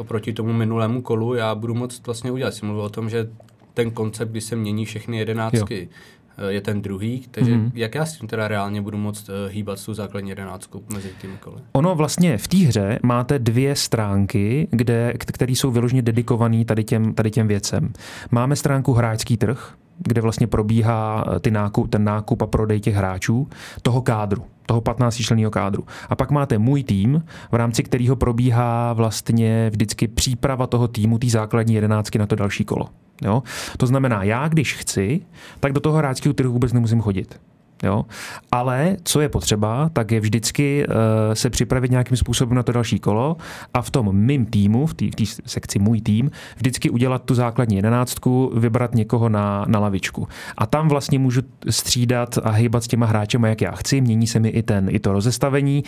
oproti 0.00 0.32
tomu 0.32 0.52
minulému 0.52 1.02
kolu 1.02 1.34
já 1.34 1.54
budu 1.54 1.74
moct 1.74 2.06
vlastně 2.06 2.30
udělat. 2.30 2.54
Jsem 2.54 2.68
mluvil 2.68 2.84
o 2.84 2.88
tom, 2.88 3.10
že 3.10 3.30
ten 3.74 3.90
koncept, 3.90 4.30
kdy 4.30 4.40
se 4.40 4.56
mění 4.56 4.84
všechny 4.84 5.18
jedenáctky, 5.18 5.80
jo. 5.80 5.98
Eh, 6.38 6.52
je 6.52 6.60
ten 6.60 6.82
druhý, 6.82 7.26
takže 7.30 7.56
mm-hmm. 7.56 7.70
jak 7.74 7.94
já 7.94 8.06
s 8.06 8.18
tím 8.18 8.28
teda 8.28 8.48
reálně 8.48 8.82
budu 8.82 8.98
moct 8.98 9.28
uh, 9.28 9.34
hýbat 9.52 9.78
s 9.78 9.84
tou 9.84 9.94
základní 9.94 10.30
jedenáctkou 10.30 10.82
mezi 10.92 11.10
těmi 11.20 11.34
koly? 11.40 11.56
Ono 11.72 11.94
vlastně 11.94 12.38
v 12.38 12.48
té 12.48 12.56
hře 12.56 12.98
máte 13.02 13.38
dvě 13.38 13.76
stránky, 13.76 14.68
kde, 14.70 15.12
které 15.16 15.52
jsou 15.52 15.70
vyloženě 15.70 16.02
dedikované 16.02 16.64
tady 16.64 16.84
těm, 16.84 17.14
tady 17.14 17.30
těm 17.30 17.48
věcem. 17.48 17.92
Máme 18.30 18.56
stránku 18.56 18.92
hráčský 18.92 19.36
trh, 19.36 19.74
kde 20.02 20.20
vlastně 20.20 20.46
probíhá 20.46 21.24
eh, 21.36 21.40
ty 21.40 21.50
nákup, 21.50 21.90
ten 21.90 22.04
nákup 22.04 22.42
a 22.42 22.46
prodej 22.46 22.80
těch 22.80 22.94
hráčů, 22.94 23.48
toho 23.82 24.02
kádru, 24.02 24.44
toho 24.66 24.80
15 24.80 25.16
členného 25.16 25.50
kádru. 25.50 25.84
A 26.08 26.16
pak 26.16 26.30
máte 26.30 26.58
můj 26.58 26.82
tým, 26.84 27.24
v 27.52 27.54
rámci 27.54 27.82
kterého 27.82 28.16
probíhá 28.16 28.92
vlastně 28.92 29.70
vždycky 29.70 30.08
příprava 30.08 30.66
toho 30.66 30.88
týmu, 30.88 31.18
té 31.18 31.28
základní 31.28 31.74
jedenáctky 31.74 32.18
na 32.18 32.26
to 32.26 32.36
další 32.36 32.64
kolo. 32.64 32.88
Jo? 33.22 33.42
To 33.76 33.86
znamená, 33.86 34.22
já 34.22 34.48
když 34.48 34.74
chci, 34.74 35.20
tak 35.60 35.72
do 35.72 35.80
toho 35.80 35.98
hráčského 35.98 36.32
trhu 36.32 36.52
vůbec 36.52 36.72
nemusím 36.72 37.00
chodit. 37.00 37.40
Jo? 37.82 38.04
Ale 38.52 38.96
co 39.04 39.20
je 39.20 39.28
potřeba, 39.28 39.90
tak 39.92 40.12
je 40.12 40.20
vždycky 40.20 40.86
uh, 40.86 40.94
se 41.34 41.50
připravit 41.50 41.90
nějakým 41.90 42.16
způsobem 42.16 42.56
na 42.56 42.62
to 42.62 42.72
další 42.72 42.98
kolo 42.98 43.36
a 43.74 43.82
v 43.82 43.90
tom 43.90 44.16
mým 44.16 44.46
týmu, 44.46 44.86
v 44.86 44.94
té 44.94 45.06
sekci 45.46 45.78
můj 45.78 46.00
tým, 46.00 46.30
vždycky 46.56 46.90
udělat 46.90 47.24
tu 47.24 47.34
základní 47.34 47.76
jedenáctku, 47.76 48.52
vybrat 48.54 48.94
někoho 48.94 49.28
na, 49.28 49.64
na 49.68 49.78
lavičku. 49.78 50.28
A 50.58 50.66
tam 50.66 50.88
vlastně 50.88 51.18
můžu 51.18 51.42
střídat 51.70 52.38
a 52.42 52.50
hýbat 52.50 52.84
s 52.84 52.88
těma 52.88 53.06
hráčema, 53.06 53.48
jak 53.48 53.60
já 53.60 53.70
chci, 53.70 54.00
mění 54.00 54.26
se 54.26 54.40
mi 54.40 54.48
i, 54.48 54.62
ten, 54.62 54.88
i 54.90 54.98
to 54.98 55.12
rozestavení 55.12 55.84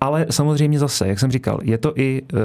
ale 0.00 0.26
samozřejmě 0.30 0.78
zase, 0.78 1.08
jak 1.08 1.18
jsem 1.18 1.30
říkal, 1.30 1.58
je 1.62 1.78
to 1.78 1.92
i 1.98 2.22
uh, 2.22 2.40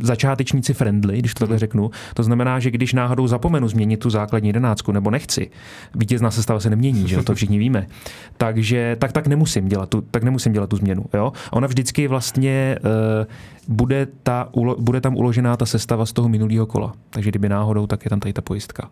začátečníci 0.00 0.74
friendly, 0.74 1.18
když 1.18 1.34
to 1.34 1.38
takhle 1.38 1.58
řeknu. 1.58 1.90
To 2.14 2.22
znamená, 2.22 2.58
že 2.58 2.70
když 2.70 2.92
náhodou 2.92 3.26
zapomenu 3.26 3.68
změnit 3.68 3.96
tu 3.96 4.10
základní 4.10 4.48
jedenáctku 4.48 4.92
nebo 4.92 5.10
nechci, 5.10 5.50
vítězná 5.94 6.30
sestava 6.30 6.60
se 6.60 6.70
nemění, 6.70 7.08
že 7.08 7.22
to 7.22 7.34
všichni 7.34 7.58
víme. 7.58 7.86
Takže 8.36 8.96
tak, 8.98 9.12
tak 9.12 9.26
nemusím 9.26 9.68
dělat 9.68 9.88
tu, 9.88 10.00
tak 10.10 10.22
nemusím 10.22 10.52
dělat 10.52 10.70
tu 10.70 10.76
změnu. 10.76 11.04
Jo? 11.14 11.32
Ona 11.50 11.66
vždycky 11.66 12.08
vlastně 12.08 12.78
uh, 12.84 13.76
bude, 13.76 14.06
ta, 14.22 14.48
ulo, 14.52 14.76
bude 14.78 15.00
tam 15.00 15.16
uložená 15.16 15.56
ta 15.56 15.66
sestava 15.66 16.06
z 16.06 16.12
toho 16.12 16.28
minulého 16.28 16.66
kola. 16.66 16.92
Takže 17.10 17.30
kdyby 17.30 17.48
náhodou, 17.48 17.86
tak 17.86 18.04
je 18.04 18.08
tam 18.10 18.20
tady 18.20 18.32
ta 18.32 18.42
pojistka. 18.42 18.90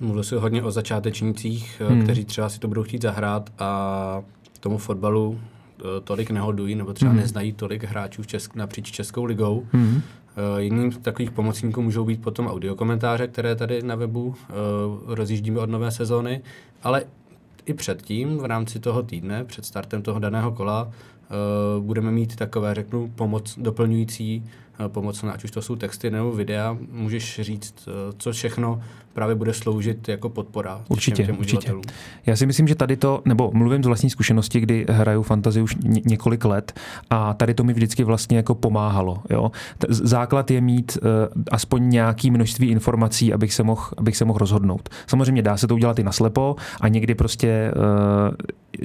Mluvil 0.00 0.22
jsi 0.22 0.34
hodně 0.34 0.62
o 0.62 0.70
začátečnících, 0.70 1.82
eh, 1.84 1.92
hmm. 1.92 2.02
kteří 2.02 2.24
třeba 2.24 2.48
si 2.48 2.58
to 2.58 2.68
budou 2.68 2.82
chtít 2.82 3.02
zahrát 3.02 3.50
a 3.58 4.22
tomu 4.60 4.78
fotbalu 4.78 5.38
Eh, 5.38 5.55
tolik 6.04 6.30
nehodují 6.30 6.74
nebo 6.74 6.92
třeba 6.92 7.12
mm. 7.12 7.16
neznají 7.16 7.52
tolik 7.52 7.84
hráčů 7.84 8.22
v 8.22 8.26
Česk- 8.26 8.56
napříč 8.56 8.90
Českou 8.90 9.24
ligou. 9.24 9.66
Mm. 9.72 10.02
Jiným 10.58 10.92
z 10.92 10.98
takových 10.98 11.30
pomocníků 11.30 11.82
můžou 11.82 12.04
být 12.04 12.22
potom 12.22 12.46
audiokomentáře, 12.46 13.28
které 13.28 13.56
tady 13.56 13.82
na 13.82 13.94
webu 13.94 14.26
uh, 14.26 14.34
rozjíždíme 15.14 15.60
od 15.60 15.70
nové 15.70 15.90
sezóny, 15.90 16.40
ale 16.82 17.04
i 17.66 17.74
předtím, 17.74 18.38
v 18.38 18.44
rámci 18.44 18.78
toho 18.78 19.02
týdne, 19.02 19.44
před 19.44 19.64
startem 19.64 20.02
toho 20.02 20.18
daného 20.18 20.52
kola, 20.52 20.92
budeme 21.80 22.10
mít 22.10 22.36
takové, 22.36 22.74
řeknu, 22.74 23.12
pomoc 23.14 23.58
doplňující 23.58 24.44
pomocné, 24.88 25.32
ať 25.32 25.44
už 25.44 25.50
to 25.50 25.62
jsou 25.62 25.76
texty 25.76 26.10
nebo 26.10 26.32
videa, 26.32 26.76
můžeš 26.90 27.40
říct, 27.42 27.88
co 28.18 28.32
všechno 28.32 28.82
právě 29.16 29.34
bude 29.34 29.52
sloužit 29.52 30.08
jako 30.08 30.28
podpora 30.28 30.80
určitě, 30.88 31.24
těm 31.24 31.38
určitě. 31.38 31.72
Já 32.26 32.36
si 32.36 32.46
myslím, 32.46 32.68
že 32.68 32.74
tady 32.74 32.96
to, 32.96 33.22
nebo 33.24 33.50
mluvím 33.54 33.84
z 33.84 33.86
vlastní 33.86 34.10
zkušenosti, 34.10 34.60
kdy 34.60 34.86
hraju 34.88 35.22
fantazii 35.22 35.62
už 35.62 35.76
ně, 35.76 36.00
několik 36.04 36.44
let 36.44 36.80
a 37.10 37.34
tady 37.34 37.54
to 37.54 37.64
mi 37.64 37.72
vždycky 37.72 38.04
vlastně 38.04 38.36
jako 38.36 38.54
pomáhalo. 38.54 39.22
Jo? 39.30 39.50
Základ 39.88 40.50
je 40.50 40.60
mít 40.60 40.98
uh, 41.02 41.42
aspoň 41.50 41.88
nějaký 41.88 42.30
množství 42.30 42.68
informací, 42.68 43.32
abych 43.32 43.54
se 43.54 43.62
mohl 43.62 43.82
abych 43.96 44.16
se 44.16 44.24
mohl 44.24 44.38
rozhodnout. 44.38 44.88
Samozřejmě 45.06 45.42
dá 45.42 45.56
se 45.56 45.66
to 45.66 45.74
udělat 45.74 45.98
i 45.98 46.02
naslepo 46.02 46.56
a 46.80 46.88
někdy 46.88 47.14
prostě 47.14 47.72
uh, 47.76 48.34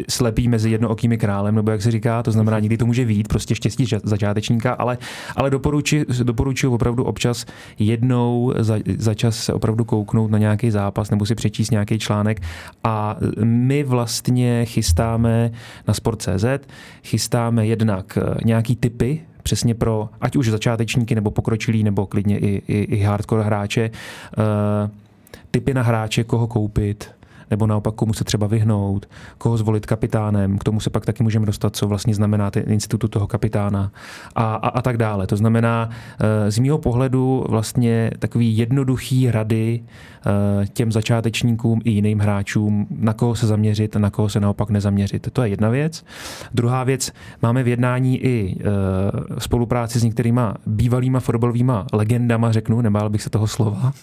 slepý 0.09 0.47
mezi 0.47 0.69
jednookými 0.69 1.17
králem, 1.17 1.55
nebo 1.55 1.71
jak 1.71 1.81
se 1.81 1.91
říká, 1.91 2.23
to 2.23 2.31
znamená, 2.31 2.59
někdy 2.59 2.77
to 2.77 2.85
může 2.85 3.05
být, 3.05 3.27
prostě 3.27 3.55
štěstí 3.55 3.85
začátečníka, 4.03 4.73
ale, 4.73 4.97
ale 5.35 5.49
doporučuji, 5.49 6.05
doporučuji 6.23 6.73
opravdu 6.73 7.03
občas 7.03 7.45
jednou 7.79 8.53
za, 8.59 8.79
za 8.97 9.13
čas 9.13 9.37
se 9.37 9.53
opravdu 9.53 9.85
kouknout 9.85 10.20
kouknout 10.21 10.31
na 10.31 10.37
nějaký 10.37 10.71
zápas 10.71 11.09
nebo 11.09 11.25
si 11.25 11.35
přečíst 11.35 11.71
nějaký 11.71 11.99
článek. 11.99 12.41
A 12.83 13.17
my 13.43 13.83
vlastně 13.83 14.65
chystáme 14.65 15.51
na 15.87 15.93
Sport.cz, 15.93 16.45
chystáme 17.03 17.65
jednak 17.65 18.17
eh, 18.17 18.37
nějaký 18.45 18.75
typy 18.75 19.21
přesně 19.43 19.75
pro 19.75 20.09
ať 20.21 20.35
už 20.35 20.49
začátečníky 20.49 21.15
nebo 21.15 21.31
pokročilí 21.31 21.83
nebo 21.83 22.05
klidně 22.05 22.37
i, 22.37 22.61
i, 22.67 22.77
i 22.77 23.03
hardcore 23.03 23.43
hráče, 23.43 23.89
uh, 23.89 24.89
typy 25.51 25.73
na 25.73 25.81
hráče, 25.81 26.23
koho 26.23 26.47
koupit, 26.47 27.09
nebo 27.51 27.67
naopak 27.67 27.95
komu 27.95 28.13
se 28.13 28.23
třeba 28.23 28.47
vyhnout, 28.47 29.09
koho 29.37 29.57
zvolit 29.57 29.85
kapitánem, 29.85 30.57
k 30.57 30.63
tomu 30.63 30.79
se 30.79 30.89
pak 30.89 31.05
taky 31.05 31.23
můžeme 31.23 31.45
dostat, 31.45 31.75
co 31.75 31.87
vlastně 31.87 32.15
znamená 32.15 32.51
ten 32.51 32.63
institutu 32.67 33.07
toho 33.07 33.27
kapitána 33.27 33.91
a, 34.35 34.55
a, 34.55 34.67
a 34.67 34.81
tak 34.81 34.97
dále. 34.97 35.27
To 35.27 35.37
znamená, 35.37 35.89
eh, 36.19 36.51
z 36.51 36.59
mýho 36.59 36.77
pohledu 36.77 37.45
vlastně 37.49 38.11
takový 38.19 38.57
jednoduchý 38.57 39.31
rady 39.31 39.83
eh, 39.83 40.67
těm 40.67 40.91
začátečníkům 40.91 41.81
i 41.83 41.91
jiným 41.91 42.19
hráčům, 42.19 42.87
na 42.89 43.13
koho 43.13 43.35
se 43.35 43.47
zaměřit, 43.47 43.95
na 43.95 44.09
koho 44.09 44.29
se 44.29 44.39
naopak 44.39 44.69
nezaměřit. 44.69 45.27
To 45.33 45.43
je 45.43 45.49
jedna 45.49 45.69
věc. 45.69 46.05
Druhá 46.53 46.83
věc, 46.83 47.11
máme 47.41 47.63
v 47.63 47.67
jednání 47.67 48.25
i 48.25 48.55
eh, 48.59 48.63
spolupráci 49.39 49.99
s 49.99 50.03
některýma 50.03 50.55
bývalýma 50.65 51.19
fotbalovýma 51.19 51.87
legendama, 51.93 52.51
řeknu, 52.51 52.81
nebál 52.81 53.09
bych 53.09 53.21
se 53.21 53.29
toho 53.29 53.47
slova. 53.47 53.93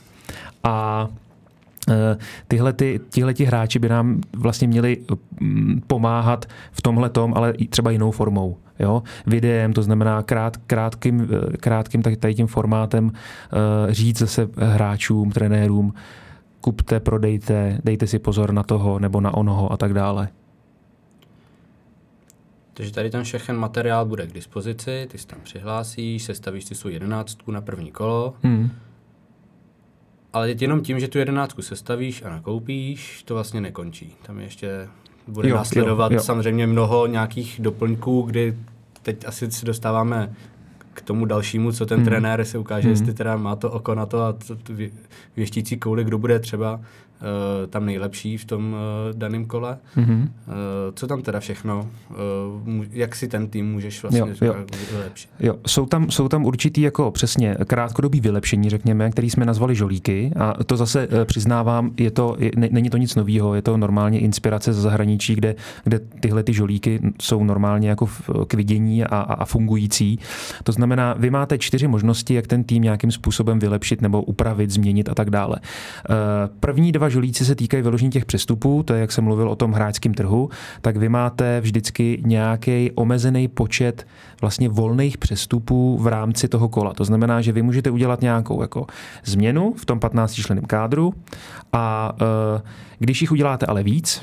A 0.63 1.09
tyhle 2.49 2.73
ty, 2.73 3.01
tihleti 3.11 3.45
hráči 3.45 3.79
by 3.79 3.89
nám 3.89 4.21
vlastně 4.37 4.69
měli 4.69 4.97
mm, 5.41 5.83
pomáhat 5.87 6.47
v 6.73 6.83
tomhle 6.83 7.11
tom, 7.11 7.35
ale 7.37 7.51
i 7.51 7.69
třeba 7.69 7.91
jinou 7.91 8.11
formou. 8.11 8.57
Jo? 8.79 9.03
Videem, 9.27 9.73
to 9.73 9.83
znamená 9.83 10.23
krát, 10.23 10.57
krátkým, 10.57 11.29
eh, 11.53 11.57
krátkým 11.57 12.03
tady 12.03 12.35
tím 12.35 12.47
formátem 12.47 13.13
eh, 13.13 13.95
říct 13.95 14.19
zase 14.19 14.49
hráčům, 14.57 15.31
trenérům, 15.31 15.95
kupte, 16.61 17.01
prodejte, 17.01 17.79
dejte 17.85 18.07
si 18.07 18.19
pozor 18.19 18.53
na 18.53 18.63
toho 18.63 18.99
nebo 18.99 19.21
na 19.21 19.35
onoho 19.35 19.73
a 19.73 19.77
tak 19.77 19.95
dále. 19.95 20.29
Takže 22.75 22.93
tady 22.93 23.11
ten 23.11 23.25
všechen 23.25 23.57
materiál 23.57 24.07
bude 24.07 24.27
k 24.27 24.33
dispozici, 24.33 25.07
ty 25.11 25.19
se 25.19 25.27
tam 25.27 25.39
přihlásíš, 25.43 26.23
sestavíš 26.23 26.65
si 26.65 26.75
svou 26.75 26.91
jedenáctku 26.91 27.53
na 27.53 27.61
první 27.61 27.91
kolo, 27.93 28.35
hmm 28.43 28.71
ale 30.33 30.51
jenom 30.51 30.81
tím, 30.81 31.01
že 31.01 31.09
tu 31.09 31.19
jedenáctku 31.19 31.63
sestavíš 31.63 32.23
a 32.23 32.31
nakoupíš, 32.31 33.23
to 33.23 33.35
vlastně 33.35 33.61
nekončí. 33.61 34.17
Tam 34.23 34.41
ještě 34.41 34.89
bude 35.27 35.49
jo, 35.49 35.57
následovat 35.57 36.13
jo, 36.13 36.17
jo. 36.17 36.23
samozřejmě 36.23 36.67
mnoho 36.67 37.07
nějakých 37.07 37.61
doplňků, 37.63 38.23
kdy 38.23 38.57
teď 39.03 39.27
asi 39.27 39.51
si 39.51 39.67
dostáváme 39.67 40.33
k 40.95 41.03
tomu 41.03 41.25
dalšímu, 41.25 41.73
co 41.73 41.87
ten 41.87 41.97
hmm. 41.97 42.05
trenér 42.05 42.45
se 42.45 42.59
ukáže, 42.59 42.89
hmm. 42.89 42.91
jestli 42.91 43.15
teda 43.15 43.37
má 43.37 43.57
to 43.57 43.71
oko 43.71 43.95
na 43.95 44.07
to 44.07 44.23
a 44.23 44.33
to, 44.33 44.57
to 44.57 44.73
věštící 45.37 45.77
kouli, 45.77 46.05
kdo 46.05 46.19
bude 46.19 46.39
třeba 46.39 46.81
tam 47.71 47.87
nejlepší 47.87 48.37
v 48.37 48.45
tom 48.45 48.73
uh, 48.73 49.19
daném 49.19 49.45
kole. 49.47 49.79
Mm-hmm. 49.97 50.21
Uh, 50.21 50.55
co 50.95 51.07
tam 51.07 51.23
teda 51.23 51.41
všechno, 51.41 51.89
uh, 52.11 52.85
jak 52.91 53.17
si 53.17 53.29
ten 53.29 53.49
tým 53.49 53.73
můžeš 53.73 54.03
vlastně 54.03 54.21
jo, 54.21 54.27
jo. 54.41 54.55
vylepšit? 54.93 55.31
Jo, 55.41 55.55
jsou 55.67 55.87
tam, 55.87 56.11
jsou 56.11 56.29
tam 56.29 56.45
určitý 56.45 56.81
jako 56.81 57.11
přesně 57.11 57.57
krátkodobý 57.67 58.21
vylepšení, 58.21 58.71
řekněme, 58.71 59.11
který 59.11 59.31
jsme 59.31 59.47
nazvali 59.47 59.75
žolíky 59.75 60.33
a 60.37 60.65
to 60.65 60.77
zase 60.77 61.09
uh, 61.09 61.25
přiznávám, 61.25 61.91
je 61.97 62.11
to, 62.11 62.37
je, 62.39 62.51
ne, 62.57 62.69
není 62.73 62.91
to 62.91 62.97
nic 62.97 63.15
nového, 63.15 63.55
je 63.55 63.63
to 63.63 63.77
normálně 63.77 64.21
inspirace 64.21 64.73
ze 64.73 64.81
zahraničí, 64.81 65.35
kde, 65.35 65.55
kde 65.85 66.01
tyhle 66.21 66.43
ty 66.43 66.53
žolíky 66.53 67.01
jsou 67.23 67.45
normálně 67.45 67.89
jako 67.89 68.09
k 68.47 68.55
vidění 68.55 69.05
a, 69.05 69.07
a, 69.07 69.35
a 69.35 69.45
fungující. 69.45 70.19
To 70.65 70.73
znamená, 70.73 71.15
vy 71.19 71.31
máte 71.31 71.59
čtyři 71.59 71.89
možnosti, 71.89 72.35
jak 72.35 72.47
ten 72.47 72.65
tým 72.65 72.83
nějakým 72.83 73.11
způsobem 73.11 73.59
vylepšit 73.59 74.03
nebo 74.03 74.23
upravit, 74.23 74.71
změnit 74.71 75.09
a 75.09 75.15
tak 75.15 75.31
dále. 75.31 75.57
První 76.61 76.93
dva 76.93 77.08
žolíci 77.11 77.45
se 77.45 77.55
týkají 77.55 77.83
vyložení 77.83 78.11
těch 78.11 78.25
přestupů, 78.25 78.83
to 78.83 78.95
je, 78.95 79.01
jak 79.01 79.13
jsem 79.13 79.25
mluvil 79.25 79.49
o 79.49 79.57
tom 79.57 79.73
hráčském 79.73 80.15
trhu, 80.15 80.51
tak 80.81 80.97
vy 80.97 81.09
máte 81.09 81.61
vždycky 81.61 82.23
nějaký 82.27 82.91
omezený 82.95 83.49
počet 83.49 84.07
vlastně 84.41 84.69
volných 84.69 85.19
přestupů 85.19 85.99
v 85.99 86.07
rámci 86.07 86.49
toho 86.49 86.69
kola. 86.69 86.95
To 86.95 87.05
znamená, 87.05 87.41
že 87.41 87.53
vy 87.53 87.63
můžete 87.63 87.91
udělat 87.91 88.23
nějakou 88.23 88.63
jako 88.63 88.87
změnu 89.25 89.75
v 89.77 89.85
tom 89.85 90.01
15 90.01 90.33
členém 90.35 90.65
kádru 90.65 91.15
a 91.73 92.13
uh, 92.55 92.61
když 92.99 93.21
jich 93.21 93.33
uděláte 93.33 93.67
ale 93.67 93.83
víc, 93.83 94.23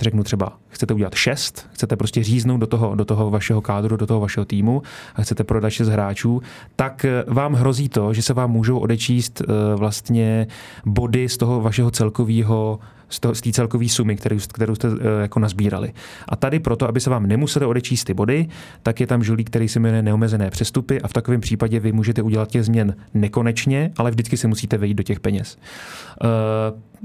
řeknu 0.00 0.22
třeba, 0.22 0.52
chcete 0.70 0.94
udělat 0.94 1.14
šest, 1.14 1.68
chcete 1.72 1.96
prostě 1.96 2.24
říznout 2.24 2.60
do 2.60 2.66
toho, 2.66 2.94
do 2.94 3.04
toho 3.04 3.30
vašeho 3.30 3.60
kádru, 3.60 3.96
do 3.96 4.06
toho 4.06 4.20
vašeho 4.20 4.44
týmu 4.44 4.82
a 5.14 5.22
chcete 5.22 5.44
prodat 5.44 5.70
šest 5.70 5.88
hráčů, 5.88 6.42
tak 6.76 7.04
eh, 7.04 7.24
vám 7.26 7.54
hrozí 7.54 7.88
to, 7.88 8.14
že 8.14 8.22
se 8.22 8.34
vám 8.34 8.50
můžou 8.50 8.78
odečíst 8.78 9.40
eh, 9.40 9.76
vlastně 9.76 10.46
body 10.86 11.28
z 11.28 11.36
toho 11.36 11.60
vašeho 11.60 11.90
celkového 11.90 12.78
z 13.10 13.40
té 13.40 13.52
celkové 13.52 13.88
sumy, 13.88 14.16
kterou, 14.16 14.36
kterou 14.52 14.74
jste 14.74 14.88
uh, 14.88 14.96
jako 15.20 15.40
nazbírali. 15.40 15.92
A 16.28 16.36
tady 16.36 16.58
proto, 16.58 16.88
aby 16.88 17.00
se 17.00 17.10
vám 17.10 17.26
nemuseli 17.26 17.66
odečíst 17.66 18.04
ty 18.04 18.14
body, 18.14 18.48
tak 18.82 19.00
je 19.00 19.06
tam 19.06 19.24
žolík, 19.24 19.50
který 19.50 19.68
se 19.68 19.80
jmenuje 19.80 20.02
neomezené 20.02 20.50
přestupy 20.50 21.00
a 21.00 21.08
v 21.08 21.12
takovém 21.12 21.40
případě 21.40 21.80
vy 21.80 21.92
můžete 21.92 22.22
udělat 22.22 22.48
těch 22.48 22.64
změn 22.64 22.94
nekonečně, 23.14 23.92
ale 23.96 24.10
vždycky 24.10 24.36
se 24.36 24.48
musíte 24.48 24.78
vejít 24.78 24.96
do 24.96 25.02
těch 25.02 25.20
peněz. 25.20 25.58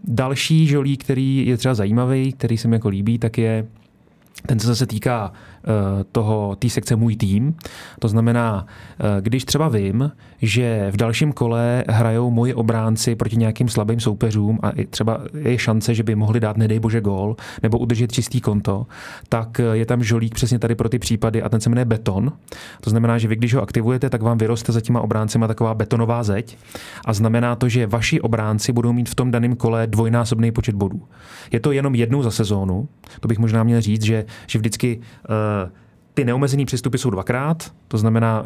Další 0.04 0.68
žolík, 0.68 1.04
který 1.04 1.48
je 1.48 1.58
třeba 1.58 1.74
zajímavý, 1.74 2.34
který 2.34 2.58
se 2.58 2.68
mi 2.68 2.76
jako 2.76 2.90
líbí, 2.90 3.20
tak 3.20 3.38
je 3.38 3.55
ten 4.48 4.60
se 4.60 4.68
zase 4.68 4.88
týká 4.88 5.32
toho, 6.12 6.56
té 6.56 6.70
sekce 6.70 6.96
můj 6.96 7.16
tým. 7.16 7.56
To 8.00 8.08
znamená, 8.08 8.66
když 9.20 9.46
třeba 9.46 9.70
vím, 9.70 10.12
že 10.42 10.88
v 10.92 10.98
dalším 10.98 11.34
kole 11.34 11.84
hrajou 11.90 12.32
moji 12.32 12.54
obránci 12.54 13.16
proti 13.16 13.38
nějakým 13.38 13.70
slabým 13.70 14.00
soupeřům 14.00 14.60
a 14.64 14.72
třeba 14.90 15.22
je 15.38 15.58
šance, 15.58 15.94
že 15.94 16.04
by 16.04 16.16
mohli 16.16 16.40
dát, 16.40 16.58
nedej 16.58 16.80
bože, 16.80 17.02
gól 17.02 17.36
nebo 17.64 17.78
udržet 17.78 18.12
čistý 18.12 18.42
konto, 18.42 18.88
tak 19.30 19.62
je 19.74 19.86
tam 19.86 20.04
žolík 20.04 20.36
přesně 20.36 20.60
tady 20.60 20.76
pro 20.76 20.90
ty 20.90 21.00
případy 21.00 21.42
a 21.42 21.50
ten 21.50 21.62
se 21.62 21.70
jmenuje 21.70 21.86
beton. 21.86 22.32
To 22.82 22.90
znamená, 22.90 23.18
že 23.18 23.28
vy, 23.28 23.36
když 23.36 23.54
ho 23.54 23.62
aktivujete, 23.62 24.10
tak 24.10 24.22
vám 24.22 24.38
vyroste 24.38 24.72
za 24.72 24.82
těma 24.82 25.02
obráncema 25.02 25.48
taková 25.48 25.74
betonová 25.74 26.24
zeď 26.24 26.58
a 27.06 27.14
znamená 27.14 27.56
to, 27.56 27.70
že 27.70 27.88
vaši 27.88 28.22
obránci 28.22 28.72
budou 28.72 28.94
mít 28.94 29.10
v 29.10 29.16
tom 29.16 29.32
daném 29.32 29.56
kole 29.56 29.88
dvojnásobný 29.88 30.52
počet 30.52 30.76
bodů. 30.76 31.02
Je 31.52 31.60
to 31.60 31.72
jenom 31.72 31.96
jednou 31.96 32.24
za 32.24 32.32
sezónu, 32.32 32.88
to 33.20 33.28
bych 33.28 33.40
možná 33.40 33.64
měl 33.64 33.82
říct, 33.82 34.04
že, 34.04 34.26
že 34.48 34.60
vždycky 34.60 35.00
uh, 35.56 35.70
ty 36.16 36.26
neomezený 36.26 36.66
přestupy 36.66 36.98
jsou 36.98 37.10
dvakrát, 37.10 37.72
to 37.88 37.98
znamená, 37.98 38.46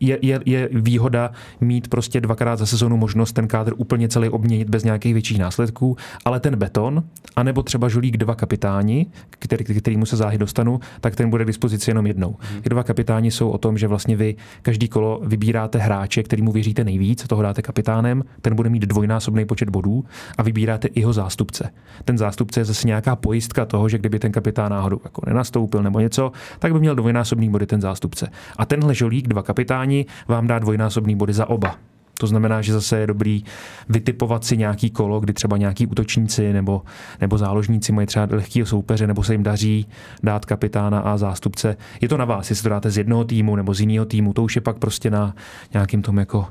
je, 0.00 0.18
je, 0.22 0.40
je 0.46 0.68
výhoda 0.72 1.30
mít 1.60 1.88
prostě 1.88 2.20
dvakrát 2.20 2.56
za 2.56 2.66
sezonu 2.66 2.96
možnost 2.96 3.32
ten 3.32 3.48
kádr 3.48 3.72
úplně 3.76 4.08
celý 4.08 4.28
obměnit 4.28 4.70
bez 4.70 4.84
nějakých 4.84 5.12
větších 5.12 5.38
následků, 5.38 5.96
ale 6.24 6.40
ten 6.40 6.56
beton, 6.56 7.02
anebo 7.36 7.62
třeba 7.62 7.88
žulík 7.88 8.16
dva 8.16 8.34
kapitáni, 8.34 9.06
který, 9.30 9.64
kterýmu 9.64 10.06
se 10.06 10.16
záhy 10.16 10.38
dostanu, 10.38 10.80
tak 11.00 11.16
ten 11.16 11.30
bude 11.30 11.44
k 11.44 11.46
dispozici 11.46 11.90
jenom 11.90 12.06
jednou. 12.06 12.36
Hmm. 12.38 12.62
Ty 12.62 12.68
dva 12.68 12.82
kapitáni 12.82 13.30
jsou 13.30 13.50
o 13.50 13.58
tom, 13.58 13.78
že 13.78 13.88
vlastně 13.88 14.16
vy 14.16 14.36
každý 14.62 14.88
kolo 14.88 15.20
vybíráte 15.24 15.78
hráče, 15.78 16.22
kterýmu 16.22 16.52
věříte 16.52 16.84
nejvíc, 16.84 17.26
toho 17.26 17.42
dáte 17.42 17.62
kapitánem, 17.62 18.24
ten 18.42 18.54
bude 18.54 18.70
mít 18.70 18.82
dvojnásobný 18.82 19.44
počet 19.44 19.70
bodů 19.70 20.04
a 20.38 20.42
vybíráte 20.42 20.88
i 20.88 21.00
jeho 21.00 21.12
zástupce. 21.12 21.70
Ten 22.04 22.18
zástupce 22.18 22.60
je 22.60 22.64
zase 22.64 22.86
nějaká 22.86 23.16
pojistka 23.16 23.64
toho, 23.64 23.88
že 23.88 23.98
kdyby 23.98 24.18
ten 24.18 24.32
kapitán 24.32 24.72
náhodou 24.72 25.00
jako 25.04 25.22
nenastoupil 25.26 25.82
nebo 25.82 26.00
něco, 26.00 26.32
tak 26.58 26.72
by 26.72 26.80
měl 26.80 26.94
dvojnásobný 27.00 27.50
body 27.50 27.66
ten 27.66 27.80
zástupce. 27.80 28.28
A 28.56 28.66
tenhle 28.66 28.94
žolík, 28.94 29.28
dva 29.28 29.42
kapitáni, 29.42 30.06
vám 30.28 30.46
dá 30.46 30.58
dvojnásobný 30.58 31.16
body 31.16 31.32
za 31.32 31.48
oba. 31.48 31.76
To 32.20 32.26
znamená, 32.26 32.62
že 32.62 32.72
zase 32.72 32.98
je 32.98 33.06
dobrý 33.06 33.44
vytipovat 33.88 34.44
si 34.44 34.56
nějaký 34.56 34.90
kolo, 34.90 35.20
kdy 35.20 35.32
třeba 35.32 35.56
nějaký 35.56 35.86
útočníci 35.86 36.52
nebo, 36.52 36.82
nebo 37.20 37.38
záložníci 37.38 37.92
mají 37.92 38.06
třeba 38.06 38.28
lehkého 38.30 38.66
soupeře, 38.66 39.06
nebo 39.06 39.22
se 39.22 39.34
jim 39.34 39.42
daří 39.42 39.86
dát 40.22 40.46
kapitána 40.46 41.00
a 41.00 41.16
zástupce. 41.16 41.76
Je 42.00 42.08
to 42.08 42.16
na 42.16 42.24
vás, 42.24 42.50
jestli 42.50 42.62
to 42.62 42.68
dáte 42.68 42.90
z 42.90 42.98
jednoho 42.98 43.24
týmu 43.24 43.56
nebo 43.56 43.74
z 43.74 43.80
jiného 43.80 44.04
týmu. 44.04 44.32
To 44.32 44.42
už 44.42 44.56
je 44.56 44.62
pak 44.62 44.78
prostě 44.78 45.10
na 45.10 45.34
nějakým 45.72 46.02
tom 46.02 46.18
jako 46.18 46.46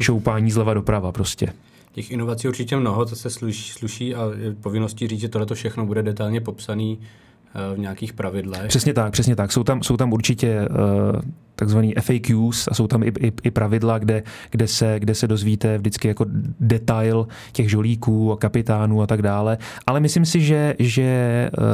šoupání 0.00 0.50
zleva 0.50 0.74
doprava 0.74 1.12
prostě. 1.12 1.52
Těch 1.92 2.10
inovací 2.10 2.48
určitě 2.48 2.76
mnoho, 2.76 3.04
to 3.04 3.16
se 3.16 3.30
sluší, 3.30 3.72
sluší 3.72 4.14
a 4.14 4.22
je 4.38 4.54
povinností 4.54 5.08
říct, 5.08 5.20
že 5.20 5.28
tohle 5.28 5.46
všechno 5.54 5.86
bude 5.86 6.02
detailně 6.02 6.40
popsaný 6.40 6.98
Eh, 6.98 7.25
v 7.74 7.78
nějakých 7.78 8.12
pravidlech. 8.12 8.66
Přesně 8.66 8.94
tak, 8.94 9.12
přesně 9.12 9.36
tak. 9.36 9.52
Jsou 9.52 9.64
tam, 9.64 9.82
jsou 9.82 9.96
tam 9.96 10.12
určitě 10.12 10.68
uh, 10.70 11.20
takzvaný 11.54 11.94
FAQs 12.00 12.68
a 12.68 12.74
jsou 12.74 12.86
tam 12.86 13.02
i, 13.02 13.06
i, 13.06 13.32
i 13.42 13.50
pravidla, 13.50 13.98
kde, 13.98 14.22
kde, 14.50 14.66
se, 14.66 15.00
kde 15.00 15.14
se 15.14 15.28
dozvíte 15.28 15.78
vždycky 15.78 16.08
jako 16.08 16.24
detail 16.60 17.28
těch 17.52 17.70
žolíků 17.70 18.32
a 18.32 18.36
kapitánů 18.36 19.02
a 19.02 19.06
tak 19.06 19.22
dále. 19.22 19.58
Ale 19.86 20.00
myslím 20.00 20.24
si, 20.24 20.40
že, 20.40 20.74
že 20.78 21.50
uh, 21.58 21.64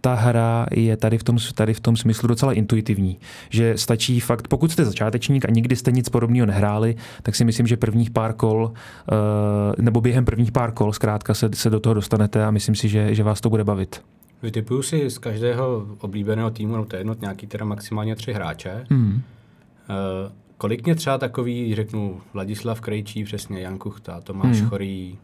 ta 0.00 0.14
hra 0.14 0.66
je 0.72 0.96
tady 0.96 1.18
v, 1.18 1.24
tom, 1.24 1.36
tady 1.54 1.74
v 1.74 1.80
tom 1.80 1.96
smyslu 1.96 2.28
docela 2.28 2.52
intuitivní. 2.52 3.18
Že 3.50 3.78
stačí 3.78 4.20
fakt, 4.20 4.48
pokud 4.48 4.72
jste 4.72 4.84
začátečník 4.84 5.44
a 5.44 5.50
nikdy 5.50 5.76
jste 5.76 5.92
nic 5.92 6.08
podobného 6.08 6.46
nehráli, 6.46 6.96
tak 7.22 7.34
si 7.34 7.44
myslím, 7.44 7.66
že 7.66 7.76
prvních 7.76 8.10
pár 8.10 8.32
kol, 8.32 8.72
nebo 9.78 10.00
během 10.00 10.24
prvních 10.24 10.52
pár 10.52 10.72
kol 10.72 10.92
zkrátka 10.92 11.34
se, 11.34 11.50
se 11.54 11.70
do 11.70 11.80
toho 11.80 11.94
dostanete 11.94 12.44
a 12.44 12.50
myslím 12.50 12.74
si, 12.74 12.88
že, 12.88 13.14
že 13.14 13.22
vás 13.22 13.40
to 13.40 13.50
bude 13.50 13.64
bavit. 13.64 14.02
Vytipuju 14.42 14.82
si 14.82 15.10
z 15.10 15.18
každého 15.18 15.86
oblíbeného 16.00 16.50
týmu, 16.50 16.76
no 16.76 16.84
to 16.84 16.96
je 16.96 17.00
jednot 17.00 17.20
nějaký 17.20 17.46
teda 17.46 17.64
maximálně 17.64 18.16
tři 18.16 18.32
hráče. 18.32 18.86
Hmm. 18.90 19.12
Uh, 19.12 19.20
kolik 20.58 20.84
mě 20.84 20.94
třeba 20.94 21.18
takový, 21.18 21.74
řeknu, 21.74 22.20
Vladislav 22.32 22.80
Krejčí, 22.80 23.24
přesně 23.24 23.60
Jan 23.60 23.78
Kuchta, 23.78 24.20
Tomáš 24.20 24.60
hmm. 24.60 24.68
Chorý, 24.68 25.18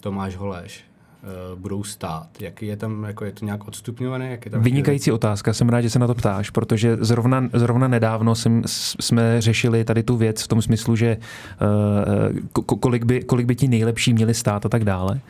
Tomáš 0.00 0.36
Holeš, 0.36 0.84
uh, 1.22 1.58
budou 1.58 1.84
stát? 1.84 2.28
Jak 2.40 2.62
je 2.62 2.76
tam, 2.76 3.04
jako 3.04 3.24
je 3.24 3.32
to 3.32 3.44
nějak 3.44 3.68
odstupňované? 3.68 4.30
Jak 4.30 4.44
je 4.44 4.50
tam 4.50 4.62
Vynikající 4.62 5.04
chvíli? 5.04 5.14
otázka, 5.14 5.52
jsem 5.52 5.68
rád, 5.68 5.80
že 5.80 5.90
se 5.90 5.98
na 5.98 6.06
to 6.06 6.14
ptáš, 6.14 6.50
protože 6.50 6.96
zrovna, 7.00 7.48
zrovna 7.52 7.88
nedávno 7.88 8.34
jsem, 8.34 8.62
jsme 8.66 9.40
řešili 9.40 9.84
tady 9.84 10.02
tu 10.02 10.16
věc 10.16 10.42
v 10.42 10.48
tom 10.48 10.62
smyslu, 10.62 10.96
že 10.96 11.16
uh, 12.56 12.76
kolik, 12.80 13.04
by, 13.04 13.22
kolik 13.22 13.46
by 13.46 13.56
ti 13.56 13.68
nejlepší 13.68 14.14
měli 14.14 14.34
stát 14.34 14.66
a 14.66 14.68
tak 14.68 14.84
dále 14.84 15.20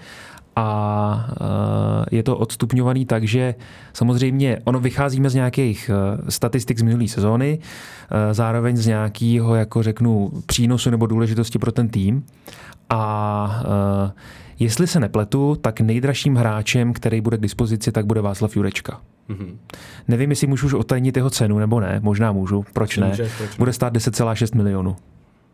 a 0.57 1.29
eh, 1.33 2.17
je 2.17 2.23
to 2.23 2.39
odstupňovaný 2.39 3.07
tak, 3.07 3.25
že 3.25 3.55
samozřejmě 3.93 4.59
ono 4.65 4.81
vycházíme 4.81 5.31
z 5.31 5.35
nějakých 5.35 5.91
eh, 5.91 6.31
statistik 6.31 6.79
z 6.79 6.83
minulé 6.83 7.09
sezóny, 7.09 7.59
eh, 7.59 8.35
zároveň 8.35 8.77
z 8.77 8.87
nějakého, 8.87 9.55
jako 9.55 9.83
řeknu, 9.83 10.31
přínosu 10.47 10.91
nebo 10.91 11.07
důležitosti 11.07 11.59
pro 11.59 11.73
ten 11.73 11.89
tým 11.89 12.25
a 12.91 13.63
jestli 14.59 14.87
se 14.87 15.01
nepletu, 15.01 15.57
tak 15.61 15.81
nejdražším 15.81 16.37
hráčem, 16.37 16.93
který 16.93 17.21
bude 17.21 17.37
k 17.37 17.41
dispozici, 17.41 17.93
tak 17.93 18.07
bude 18.07 18.21
Václav 18.21 18.57
Jurečka. 18.57 19.01
Mm-hmm. 19.31 19.57
Nevím, 20.09 20.31
jestli 20.31 20.47
můžu 20.47 20.67
už 20.67 20.75
otajnit 20.75 21.17
jeho 21.17 21.31
cenu 21.31 21.59
nebo 21.59 21.81
ne, 21.81 22.01
možná 22.03 22.33
můžu, 22.33 22.65
proč 22.73 22.97
ne? 22.97 23.09
Může, 23.09 23.31
proč 23.39 23.57
bude 23.57 23.73
stát 23.73 23.93
10,6 23.93 24.57
milionů. 24.57 24.97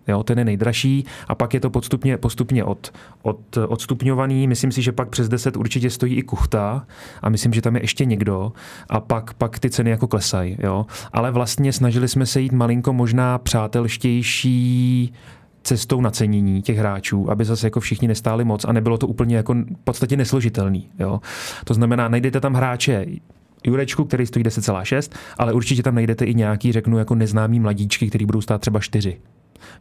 Jo, 0.09 0.23
ten 0.23 0.38
je 0.38 0.45
nejdražší 0.45 1.05
a 1.29 1.35
pak 1.35 1.55
je 1.55 1.61
to 1.61 1.71
postupně, 1.71 2.16
postupně 2.16 2.64
od, 2.64 2.92
od, 3.23 3.57
odstupňovaný. 3.69 4.49
Myslím 4.49 4.73
si, 4.73 4.83
že 4.83 4.92
pak 4.92 5.09
přes 5.09 5.29
10 5.29 5.57
určitě 5.57 5.90
stojí 5.90 6.14
i 6.14 6.23
kuchta 6.23 6.87
a 7.23 7.29
myslím, 7.29 7.53
že 7.53 7.62
tam 7.62 7.77
je 7.77 7.83
ještě 7.83 8.05
někdo 8.05 8.53
a 8.88 9.01
pak, 9.01 9.35
pak 9.35 9.59
ty 9.59 9.71
ceny 9.71 9.90
jako 9.90 10.07
klesají. 10.07 10.57
Jo. 10.62 10.87
Ale 11.12 11.31
vlastně 11.31 11.73
snažili 11.73 12.09
jsme 12.09 12.27
se 12.27 12.40
jít 12.40 12.53
malinko 12.53 12.92
možná 12.92 13.38
přátelštější 13.38 15.12
cestou 15.62 16.01
nacenění 16.01 16.62
těch 16.62 16.79
hráčů, 16.79 17.31
aby 17.31 17.45
zase 17.45 17.66
jako 17.66 17.81
všichni 17.81 18.09
nestáli 18.09 18.45
moc 18.45 18.64
a 18.64 18.73
nebylo 18.73 18.99
to 18.99 19.07
úplně 19.07 19.37
jako 19.37 19.55
v 19.55 19.85
podstatě 19.85 20.16
nesložitelný. 20.16 20.88
Jo. 20.99 21.21
To 21.64 21.75
znamená, 21.75 22.09
najdete 22.09 22.40
tam 22.40 22.55
hráče 22.55 23.07
Jurečku, 23.64 24.05
který 24.05 24.27
stojí 24.27 24.45
10,6, 24.45 25.16
ale 25.38 25.53
určitě 25.53 25.83
tam 25.83 25.95
najdete 25.95 26.25
i 26.25 26.35
nějaký, 26.35 26.73
řeknu, 26.73 26.99
jako 26.99 27.14
neznámý 27.14 27.61
mladíčky, 27.61 28.09
který 28.09 28.27
budou 28.27 28.40
stát 28.40 28.61
třeba 28.61 28.81
4. 28.81 29.19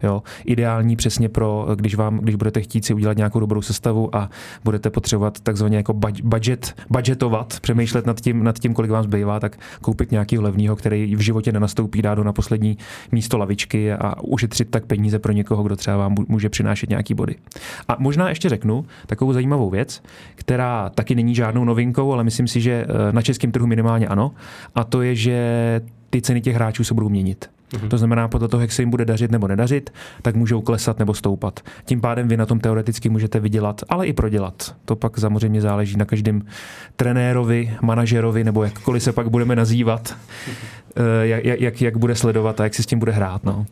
Jo. 0.03 0.23
Ideální 0.45 0.95
přesně 0.95 1.29
pro, 1.29 1.67
když 1.75 1.95
vám, 1.95 2.17
když 2.17 2.35
budete 2.35 2.61
chtít 2.61 2.85
si 2.85 2.93
udělat 2.93 3.17
nějakou 3.17 3.39
dobrou 3.39 3.61
sestavu 3.61 4.15
a 4.15 4.29
budete 4.63 4.89
potřebovat 4.89 5.39
takzvaně 5.39 5.77
jako 5.77 5.93
budget, 6.23 6.75
budgetovat, 6.89 7.59
přemýšlet 7.59 8.05
nad 8.05 8.21
tím, 8.21 8.43
nad 8.43 8.59
tím, 8.59 8.73
kolik 8.73 8.91
vám 8.91 9.03
zbývá, 9.03 9.39
tak 9.39 9.57
koupit 9.81 10.11
nějaký 10.11 10.39
levného, 10.39 10.75
který 10.75 11.15
v 11.15 11.19
životě 11.19 11.51
nenastoupí, 11.51 12.01
dá 12.01 12.15
do 12.15 12.23
na 12.23 12.33
poslední 12.33 12.77
místo 13.11 13.37
lavičky 13.37 13.93
a 13.93 14.23
ušetřit 14.23 14.69
tak 14.69 14.85
peníze 14.85 15.19
pro 15.19 15.31
někoho, 15.31 15.63
kdo 15.63 15.75
třeba 15.75 15.97
vám 15.97 16.15
může 16.27 16.49
přinášet 16.49 16.89
nějaký 16.89 17.13
body. 17.13 17.35
A 17.87 17.95
možná 17.99 18.29
ještě 18.29 18.49
řeknu 18.49 18.85
takovou 19.07 19.33
zajímavou 19.33 19.69
věc, 19.69 20.03
která 20.35 20.89
taky 20.89 21.15
není 21.15 21.35
žádnou 21.35 21.65
novinkou, 21.65 22.13
ale 22.13 22.23
myslím 22.23 22.47
si, 22.47 22.61
že 22.61 22.71
eh, 22.71 23.11
na 23.11 23.21
českém 23.21 23.51
trhu 23.51 23.67
minimálně 23.67 24.07
ano, 24.07 24.31
a 24.75 24.83
to 24.83 25.01
je, 25.01 25.15
že 25.15 25.81
ty 26.09 26.21
ceny 26.21 26.41
těch 26.41 26.55
hráčů 26.55 26.83
se 26.83 26.93
budou 26.93 27.09
měnit. 27.09 27.49
Mm-hmm. 27.73 27.87
To 27.87 27.97
znamená, 27.97 28.27
podle 28.27 28.47
toho, 28.47 28.61
jak 28.61 28.71
se 28.71 28.81
jim 28.81 28.89
bude 28.89 29.05
dařit 29.05 29.31
nebo 29.31 29.47
nedařit, 29.47 29.89
tak 30.21 30.35
můžou 30.35 30.61
klesat 30.61 30.99
nebo 30.99 31.13
stoupat. 31.13 31.59
Tím 31.85 32.01
pádem 32.01 32.27
vy 32.27 32.37
na 32.37 32.45
tom 32.45 32.59
teoreticky 32.59 33.09
můžete 33.09 33.39
vydělat, 33.39 33.81
ale 33.89 34.07
i 34.07 34.13
prodělat. 34.13 34.75
To 34.85 34.95
pak 34.95 35.17
samozřejmě 35.17 35.61
záleží 35.61 35.97
na 35.97 36.05
každém 36.05 36.41
trenérovi, 36.95 37.77
manažerovi 37.81 38.43
nebo 38.43 38.63
jakkoliv 38.63 39.03
se 39.03 39.11
pak 39.11 39.29
budeme 39.29 39.55
nazývat, 39.55 40.17
jak, 41.21 41.61
jak, 41.61 41.81
jak 41.81 41.97
bude 41.97 42.15
sledovat 42.15 42.59
a 42.59 42.63
jak 42.63 42.73
si 42.73 42.83
s 42.83 42.85
tím 42.85 42.99
bude 42.99 43.11
hrát. 43.11 43.43
No. 43.43 43.65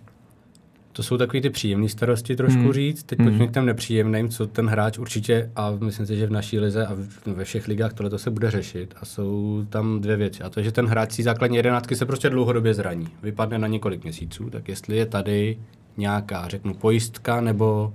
To 0.94 1.04
jsou 1.04 1.18
takové 1.18 1.42
ty 1.42 1.50
příjemné 1.50 1.90
starosti 1.90 2.36
trošku 2.36 2.62
hmm. 2.62 2.74
říct. 2.74 3.04
Teď 3.04 3.20
hmm. 3.20 3.28
pojďme 3.28 3.48
k 3.48 3.52
těm 3.52 3.66
nepříjemným, 3.66 4.30
co 4.30 4.48
ten 4.48 4.68
hráč 4.68 4.98
určitě, 4.98 5.52
a 5.56 5.72
myslím 5.72 6.06
si, 6.06 6.18
že 6.18 6.28
v 6.28 6.32
naší 6.32 6.60
lize 6.60 6.86
a 6.86 6.98
ve 7.26 7.44
všech 7.44 7.68
ligách 7.68 7.94
tohle 7.94 8.20
se 8.20 8.30
bude 8.30 8.52
řešit. 8.52 8.94
A 9.02 9.06
jsou 9.06 9.66
tam 9.70 10.02
dvě 10.02 10.16
věci. 10.16 10.44
A 10.44 10.50
to 10.50 10.60
je, 10.60 10.64
že 10.64 10.72
ten 10.72 10.86
hráč 10.86 11.12
si 11.12 11.24
základní 11.24 11.58
jedenáctky 11.58 11.96
se 11.96 12.06
prostě 12.06 12.30
dlouhodobě 12.30 12.74
zraní. 12.74 13.08
Vypadne 13.24 13.58
na 13.58 13.68
několik 13.68 14.04
měsíců. 14.04 14.50
Tak 14.50 14.70
jestli 14.70 14.98
je 14.98 15.06
tady 15.06 15.58
nějaká, 15.98 16.48
řeknu, 16.48 16.74
pojistka 16.74 17.42
nebo 17.42 17.94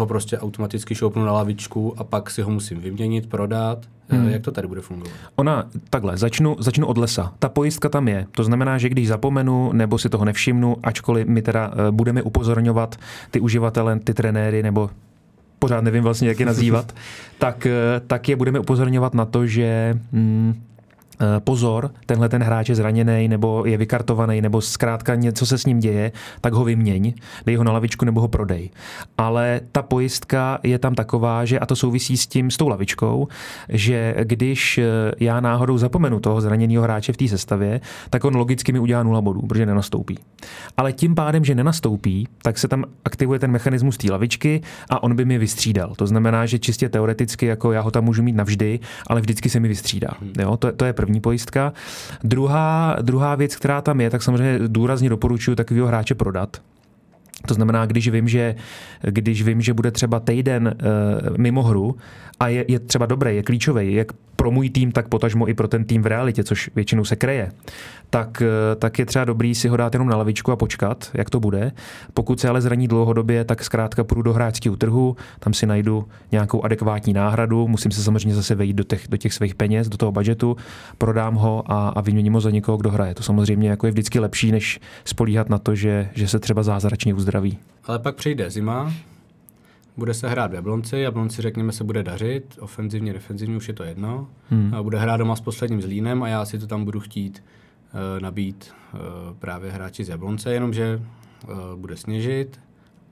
ho 0.00 0.06
prostě 0.06 0.38
automaticky 0.38 0.94
šoupnu 0.94 1.24
na 1.24 1.32
lavičku 1.32 1.94
a 1.96 2.04
pak 2.04 2.30
si 2.30 2.42
ho 2.42 2.50
musím 2.50 2.80
vyměnit, 2.80 3.26
prodat. 3.26 3.78
Hmm. 4.08 4.28
Jak 4.28 4.42
to 4.42 4.50
tady 4.50 4.68
bude 4.68 4.80
fungovat? 4.80 5.12
Ona, 5.36 5.64
takhle, 5.90 6.16
začnu, 6.16 6.56
začnu 6.58 6.86
od 6.86 6.98
lesa. 6.98 7.32
Ta 7.38 7.48
pojistka 7.48 7.88
tam 7.88 8.08
je. 8.08 8.26
To 8.30 8.44
znamená, 8.44 8.78
že 8.78 8.88
když 8.88 9.08
zapomenu 9.08 9.72
nebo 9.72 9.98
si 9.98 10.08
toho 10.08 10.24
nevšimnu, 10.24 10.76
ačkoliv 10.82 11.26
my 11.26 11.42
teda 11.42 11.68
uh, 11.68 11.74
budeme 11.90 12.22
upozorňovat 12.22 12.96
ty 13.30 13.40
uživatele, 13.40 14.00
ty 14.00 14.14
trenéry 14.14 14.62
nebo 14.62 14.90
pořád 15.58 15.84
nevím 15.84 16.02
vlastně, 16.02 16.28
jak 16.28 16.40
je 16.40 16.46
nazývat, 16.46 16.94
tak, 17.38 17.66
uh, 17.66 18.06
tak 18.06 18.28
je 18.28 18.36
budeme 18.36 18.58
upozorňovat 18.58 19.14
na 19.14 19.24
to, 19.24 19.46
že 19.46 19.98
mm, 20.12 20.54
Eh, 20.69 20.69
pozor, 21.38 21.90
tenhle 22.06 22.28
ten 22.28 22.42
hráč 22.42 22.68
je 22.68 22.74
zraněný 22.74 23.28
nebo 23.28 23.64
je 23.66 23.76
vykartovaný 23.76 24.40
nebo 24.40 24.60
zkrátka 24.60 25.14
něco 25.14 25.46
se 25.46 25.58
s 25.58 25.66
ním 25.66 25.78
děje, 25.78 26.12
tak 26.40 26.52
ho 26.52 26.64
vyměň, 26.64 27.12
dej 27.46 27.56
ho 27.56 27.64
na 27.64 27.72
lavičku 27.72 28.04
nebo 28.04 28.20
ho 28.20 28.28
prodej. 28.28 28.70
Ale 29.18 29.60
ta 29.72 29.82
pojistka 29.82 30.58
je 30.62 30.78
tam 30.78 30.94
taková, 30.94 31.44
že 31.44 31.58
a 31.58 31.66
to 31.66 31.76
souvisí 31.76 32.16
s 32.16 32.26
tím, 32.26 32.50
s 32.50 32.56
tou 32.56 32.68
lavičkou, 32.68 33.28
že 33.68 34.14
když 34.22 34.78
eh, 34.78 34.84
já 35.20 35.40
náhodou 35.40 35.78
zapomenu 35.78 36.20
toho 36.20 36.40
zraněného 36.40 36.82
hráče 36.82 37.12
v 37.12 37.16
té 37.16 37.28
sestavě, 37.28 37.80
tak 38.10 38.24
on 38.24 38.36
logicky 38.36 38.72
mi 38.72 38.78
udělá 38.78 39.02
nula 39.02 39.20
bodů, 39.20 39.42
protože 39.46 39.66
nenastoupí. 39.66 40.18
Ale 40.76 40.92
tím 40.92 41.14
pádem, 41.14 41.44
že 41.44 41.54
nenastoupí, 41.54 42.28
tak 42.42 42.58
se 42.58 42.68
tam 42.68 42.84
aktivuje 43.04 43.38
ten 43.38 43.50
mechanismus 43.50 43.96
té 43.96 44.12
lavičky 44.12 44.60
a 44.90 45.02
on 45.02 45.16
by 45.16 45.24
mi 45.24 45.38
vystřídal. 45.38 45.94
To 45.96 46.06
znamená, 46.06 46.46
že 46.46 46.58
čistě 46.58 46.88
teoreticky, 46.88 47.46
jako 47.46 47.72
já 47.72 47.80
ho 47.80 47.90
tam 47.90 48.04
můžu 48.04 48.22
mít 48.22 48.36
navždy, 48.36 48.80
ale 49.06 49.20
vždycky 49.20 49.50
se 49.50 49.60
mi 49.60 49.68
vystřídá. 49.68 50.08
Hmm. 50.20 50.32
Jo? 50.38 50.56
To, 50.56 50.72
to 50.72 50.84
je 50.84 50.92
první 50.92 51.09
první 51.10 51.20
pojistka. 51.20 51.72
Druhá, 52.24 52.96
druhá 53.02 53.34
věc, 53.34 53.56
která 53.56 53.80
tam 53.80 54.00
je, 54.00 54.10
tak 54.10 54.22
samozřejmě 54.22 54.58
důrazně 54.68 55.08
doporučuji 55.08 55.54
takového 55.56 55.86
hráče 55.86 56.14
prodat. 56.14 56.62
To 57.46 57.54
znamená, 57.54 57.86
když 57.86 58.08
vím, 58.08 58.28
že, 58.28 58.54
když 59.02 59.42
vím, 59.42 59.60
že 59.60 59.74
bude 59.74 59.90
třeba 59.90 60.20
týden 60.20 60.74
uh, 60.74 61.36
mimo 61.36 61.62
hru 61.62 61.96
a 62.40 62.48
je, 62.48 62.64
je 62.68 62.78
třeba 62.78 63.06
dobrý, 63.06 63.36
je 63.36 63.42
klíčový, 63.42 63.94
jak 63.94 64.12
pro 64.40 64.50
můj 64.50 64.70
tým, 64.70 64.92
tak 64.92 65.08
potažmo 65.08 65.48
i 65.48 65.54
pro 65.54 65.68
ten 65.68 65.84
tým 65.84 66.02
v 66.02 66.06
realitě, 66.06 66.44
což 66.44 66.70
většinou 66.74 67.04
se 67.04 67.16
kreje, 67.16 67.52
tak, 68.10 68.42
eh, 68.42 68.76
tak 68.76 68.98
je 68.98 69.06
třeba 69.06 69.24
dobrý 69.24 69.54
si 69.54 69.68
ho 69.68 69.76
dát 69.76 69.94
jenom 69.94 70.08
na 70.08 70.16
lavičku 70.16 70.52
a 70.52 70.56
počkat, 70.56 71.10
jak 71.14 71.30
to 71.30 71.40
bude. 71.40 71.72
Pokud 72.14 72.40
se 72.40 72.48
ale 72.48 72.60
zraní 72.60 72.88
dlouhodobě, 72.88 73.44
tak 73.44 73.64
zkrátka 73.64 74.04
půjdu 74.04 74.22
do 74.22 74.32
hráčského 74.32 74.76
trhu, 74.76 75.16
tam 75.40 75.54
si 75.54 75.66
najdu 75.66 76.04
nějakou 76.32 76.62
adekvátní 76.62 77.12
náhradu, 77.12 77.68
musím 77.68 77.90
se 77.90 78.02
samozřejmě 78.02 78.34
zase 78.34 78.54
vejít 78.54 78.76
do 78.76 78.84
těch, 78.84 79.08
do 79.08 79.16
těch 79.16 79.34
svých 79.34 79.54
peněz, 79.54 79.88
do 79.88 79.96
toho 79.96 80.12
budžetu, 80.12 80.56
prodám 80.98 81.34
ho 81.34 81.62
a, 81.66 81.88
a 81.88 82.00
vyměním 82.00 82.32
ho 82.32 82.40
za 82.40 82.50
někoho, 82.50 82.78
kdo 82.78 82.90
hraje. 82.90 83.14
To 83.14 83.22
samozřejmě 83.22 83.70
jako 83.70 83.86
je 83.86 83.92
vždycky 83.92 84.18
lepší, 84.18 84.52
než 84.52 84.80
spolíhat 85.04 85.48
na 85.48 85.58
to, 85.58 85.74
že, 85.74 86.08
že 86.14 86.28
se 86.28 86.38
třeba 86.38 86.62
zázračně 86.62 87.14
uzdraví. 87.14 87.58
Ale 87.84 87.98
pak 87.98 88.14
přijde 88.14 88.50
zima, 88.50 88.92
bude 89.96 90.14
se 90.14 90.28
hrát 90.28 90.50
v 90.50 90.54
Jablonci, 90.54 90.98
Jablonci 90.98 91.42
řekněme 91.42 91.72
se 91.72 91.84
bude 91.84 92.02
dařit, 92.02 92.58
ofenzivně, 92.60 93.12
defenzivně 93.12 93.56
už 93.56 93.68
je 93.68 93.74
to 93.74 93.82
jedno. 93.82 94.28
Hmm. 94.50 94.74
Bude 94.82 94.98
hrát 94.98 95.16
doma 95.16 95.36
s 95.36 95.40
posledním 95.40 95.82
Zlínem 95.82 96.22
a 96.22 96.28
já 96.28 96.44
si 96.44 96.58
to 96.58 96.66
tam 96.66 96.84
budu 96.84 97.00
chtít 97.00 97.44
uh, 97.94 98.22
nabít 98.22 98.72
uh, 98.94 99.00
právě 99.38 99.70
hráči 99.70 100.04
z 100.04 100.08
Jablonce, 100.08 100.52
jenomže 100.54 101.02
uh, 101.48 101.54
bude 101.76 101.96
sněžit 101.96 102.60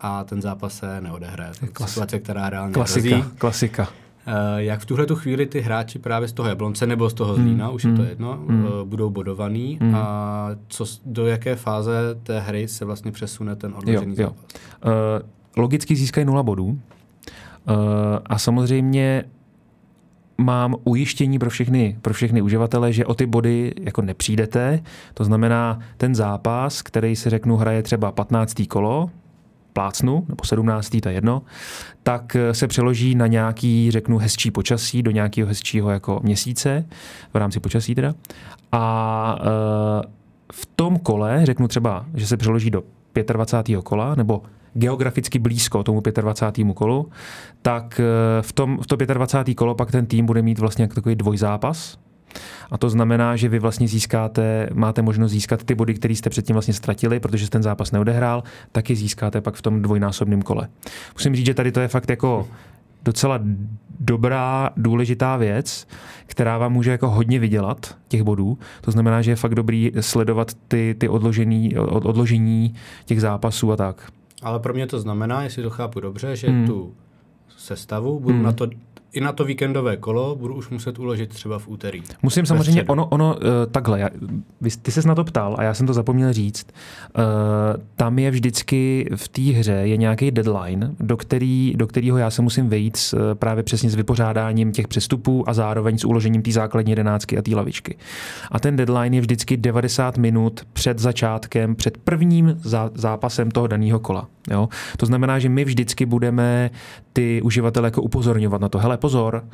a 0.00 0.24
ten 0.24 0.42
zápas 0.42 0.76
se 0.76 1.00
neodehraje. 1.00 1.52
Situace, 1.86 2.18
která 2.18 2.50
reálně 2.50 2.74
Klasika, 2.74 3.16
hrozí. 3.16 3.30
klasika. 3.38 3.82
Uh, 3.82 4.34
jak 4.56 4.80
v 4.80 4.86
tuhle 4.86 5.06
tu 5.06 5.16
chvíli 5.16 5.46
ty 5.46 5.60
hráči 5.60 5.98
právě 5.98 6.28
z 6.28 6.32
toho 6.32 6.48
Jablonce 6.48 6.86
nebo 6.86 7.10
z 7.10 7.14
toho 7.14 7.34
hmm. 7.34 7.44
Zlína, 7.44 7.66
hmm. 7.66 7.74
už 7.74 7.84
je 7.84 7.90
to 7.90 8.00
hmm. 8.00 8.08
jedno, 8.08 8.44
hmm. 8.48 8.64
uh, 8.64 8.70
budou 8.84 9.10
bodovaný 9.10 9.78
hmm. 9.80 9.94
a 9.94 10.48
co, 10.68 10.84
do 11.04 11.26
jaké 11.26 11.56
fáze 11.56 11.92
té 12.22 12.40
hry 12.40 12.68
se 12.68 12.84
vlastně 12.84 13.12
přesune 13.12 13.56
ten 13.56 13.74
odložený 13.76 14.14
jo, 14.18 14.26
zápas? 14.26 14.44
Jo. 14.84 14.92
Uh, 15.20 15.28
logicky 15.56 15.96
získají 15.96 16.24
nula 16.24 16.42
bodů. 16.42 16.78
Eh, 17.68 17.72
a 18.26 18.38
samozřejmě 18.38 19.24
mám 20.38 20.76
ujištění 20.84 21.38
pro 21.38 21.50
všechny, 21.50 21.98
pro 22.02 22.14
všechny 22.14 22.42
uživatele, 22.42 22.92
že 22.92 23.06
o 23.06 23.14
ty 23.14 23.26
body 23.26 23.74
jako 23.80 24.02
nepřijdete. 24.02 24.82
To 25.14 25.24
znamená, 25.24 25.78
ten 25.96 26.14
zápas, 26.14 26.82
který 26.82 27.16
si 27.16 27.30
řeknu 27.30 27.56
hraje 27.56 27.82
třeba 27.82 28.12
15. 28.12 28.66
kolo, 28.68 29.10
plácnu, 29.72 30.24
nebo 30.28 30.44
17. 30.44 30.96
to 31.02 31.08
je 31.08 31.14
jedno, 31.14 31.42
tak 32.02 32.36
eh, 32.36 32.54
se 32.54 32.66
přeloží 32.66 33.14
na 33.14 33.26
nějaký, 33.26 33.90
řeknu, 33.90 34.18
hezčí 34.18 34.50
počasí, 34.50 35.02
do 35.02 35.10
nějakého 35.10 35.48
hezčího 35.48 35.90
jako 35.90 36.20
měsíce, 36.22 36.84
v 37.34 37.36
rámci 37.36 37.60
počasí 37.60 37.94
teda. 37.94 38.14
A 38.72 39.38
e, 39.40 40.08
v 40.52 40.66
tom 40.66 40.98
kole, 40.98 41.40
řeknu 41.46 41.68
třeba, 41.68 42.06
že 42.14 42.26
se 42.26 42.36
přeloží 42.36 42.70
do 42.70 42.82
25. 43.32 43.82
kola, 43.82 44.14
nebo 44.14 44.42
geograficky 44.78 45.38
blízko 45.38 45.82
tomu 45.82 46.02
25. 46.20 46.74
kolu, 46.74 47.10
tak 47.62 48.00
eh, 48.00 48.42
v, 48.42 48.52
tom, 48.52 48.78
v 48.82 48.86
to 48.86 48.96
25. 48.96 49.54
kolo 49.54 49.74
pak 49.74 49.90
ten 49.90 50.06
tým 50.06 50.26
bude 50.26 50.42
mít 50.42 50.58
vlastně 50.58 50.88
takový 50.88 51.16
dvojzápas, 51.16 51.98
a 52.70 52.78
to 52.78 52.90
znamená, 52.90 53.36
že 53.36 53.48
vy 53.48 53.58
vlastně 53.58 53.88
získáte, 53.88 54.68
máte 54.74 55.02
možnost 55.02 55.32
získat 55.32 55.64
ty 55.64 55.74
body, 55.74 55.94
které 55.94 56.14
jste 56.14 56.30
předtím 56.30 56.54
vlastně 56.54 56.74
ztratili, 56.74 57.20
protože 57.20 57.50
ten 57.50 57.62
zápas 57.62 57.92
neodehrál, 57.92 58.42
taky 58.72 58.96
získáte 58.96 59.40
pak 59.40 59.54
v 59.54 59.62
tom 59.62 59.82
dvojnásobném 59.82 60.42
kole. 60.42 60.68
Musím 61.14 61.36
říct, 61.36 61.46
že 61.46 61.54
tady 61.54 61.72
to 61.72 61.80
je 61.80 61.88
fakt 61.88 62.10
jako 62.10 62.48
docela 63.02 63.40
dobrá, 64.00 64.70
důležitá 64.76 65.36
věc, 65.36 65.86
která 66.26 66.58
vám 66.58 66.72
může 66.72 66.90
jako 66.90 67.10
hodně 67.10 67.38
vydělat 67.38 67.96
těch 68.08 68.22
bodů. 68.22 68.58
To 68.80 68.90
znamená, 68.90 69.22
že 69.22 69.30
je 69.30 69.36
fakt 69.36 69.54
dobrý 69.54 69.92
sledovat 70.00 70.54
ty, 70.68 70.96
ty 70.98 71.08
odložený, 71.08 71.76
odložení 71.78 72.74
těch 73.04 73.20
zápasů 73.20 73.72
a 73.72 73.76
tak. 73.76 74.12
Ale 74.42 74.58
pro 74.58 74.74
mě 74.74 74.86
to 74.86 75.00
znamená, 75.00 75.42
jestli 75.42 75.62
to 75.62 75.70
chápu 75.70 76.00
dobře, 76.00 76.36
že 76.36 76.48
hmm. 76.48 76.66
tu 76.66 76.94
sestavu 77.56 78.20
budu 78.20 78.34
hmm. 78.34 78.44
na 78.44 78.52
to 78.52 78.66
i 79.12 79.20
na 79.20 79.32
to 79.32 79.44
víkendové 79.44 79.96
kolo 79.96 80.36
budu 80.36 80.54
už 80.54 80.68
muset 80.68 80.98
uložit 80.98 81.30
třeba 81.30 81.58
v 81.58 81.68
úterý. 81.68 82.02
Musím 82.22 82.46
samozřejmě, 82.46 82.82
ono, 82.82 83.06
ono 83.06 83.34
uh, 83.36 83.42
takhle, 83.70 84.00
já, 84.00 84.08
ty 84.82 84.90
ses 84.90 85.04
na 85.04 85.14
to 85.14 85.24
ptal 85.24 85.56
a 85.58 85.62
já 85.62 85.74
jsem 85.74 85.86
to 85.86 85.92
zapomněl 85.92 86.32
říct. 86.32 86.66
Uh, 86.68 87.22
tam 87.96 88.18
je 88.18 88.30
vždycky 88.30 89.08
v 89.16 89.28
té 89.28 89.42
hře 89.42 89.72
je 89.72 89.96
nějaký 89.96 90.30
deadline, 90.30 90.94
do, 91.00 91.16
který, 91.16 91.74
do 91.76 91.86
kterého 91.86 92.18
já 92.18 92.30
se 92.30 92.42
musím 92.42 92.68
vejít 92.68 92.96
s, 92.96 93.14
uh, 93.14 93.20
právě 93.34 93.62
přesně 93.62 93.90
s 93.90 93.94
vypořádáním 93.94 94.72
těch 94.72 94.88
přestupů 94.88 95.48
a 95.48 95.54
zároveň 95.54 95.98
s 95.98 96.04
uložením 96.04 96.42
té 96.42 96.52
základní 96.52 96.92
jedenáctky 96.92 97.38
a 97.38 97.42
té 97.42 97.56
lavičky. 97.56 97.96
A 98.50 98.60
ten 98.60 98.76
deadline 98.76 99.16
je 99.16 99.20
vždycky 99.20 99.56
90 99.56 100.18
minut 100.18 100.60
před 100.72 100.98
začátkem, 100.98 101.76
před 101.76 101.98
prvním 101.98 102.56
zá, 102.62 102.90
zápasem 102.94 103.50
toho 103.50 103.66
daného 103.66 103.98
kola. 103.98 104.28
Jo? 104.50 104.68
To 104.96 105.06
znamená, 105.06 105.38
že 105.38 105.48
my 105.48 105.64
vždycky 105.64 106.06
budeme 106.06 106.70
ty 107.12 107.42
uživatele 107.42 107.86
jako 107.86 108.02
upozorňovat 108.02 108.60
na 108.60 108.68
to, 108.68 108.78
hele 108.78 108.96
pozor, 108.96 109.44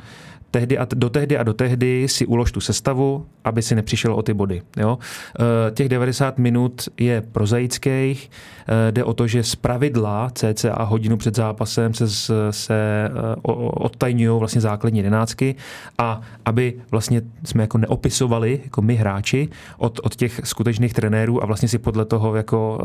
tehdy 0.51 0.77
a 0.77 0.87
do 0.95 1.09
tehdy 1.09 1.37
a 1.37 1.43
do 1.43 1.53
tehdy 1.53 2.07
si 2.07 2.25
ulož 2.25 2.51
tu 2.51 2.61
sestavu, 2.61 3.25
aby 3.43 3.61
si 3.61 3.75
nepřišel 3.75 4.13
o 4.13 4.21
ty 4.21 4.33
body. 4.33 4.61
Jo? 4.77 4.97
Eh, 5.39 5.71
těch 5.71 5.89
90 5.89 6.37
minut 6.37 6.89
je 6.97 7.21
prozaických, 7.21 8.31
eh, 8.67 8.91
jde 8.91 9.03
o 9.03 9.13
to, 9.13 9.27
že 9.27 9.43
z 9.43 9.55
pravidla 9.55 10.29
cca 10.33 10.83
hodinu 10.83 11.17
před 11.17 11.35
zápasem 11.35 11.93
se, 11.93 12.07
se 12.51 12.75
eh, 13.05 13.11
odtajňují 13.43 14.39
vlastně 14.39 14.61
základní 14.61 14.99
jedenáctky 14.99 15.55
a 15.97 16.21
aby 16.45 16.73
vlastně 16.91 17.21
jsme 17.43 17.63
jako 17.63 17.77
neopisovali, 17.77 18.59
jako 18.63 18.81
my 18.81 18.95
hráči, 18.95 19.49
od, 19.77 19.99
od 20.03 20.15
těch 20.15 20.41
skutečných 20.43 20.93
trenérů 20.93 21.43
a 21.43 21.45
vlastně 21.45 21.67
si 21.67 21.77
podle 21.77 22.05
toho 22.05 22.35
jako 22.35 22.79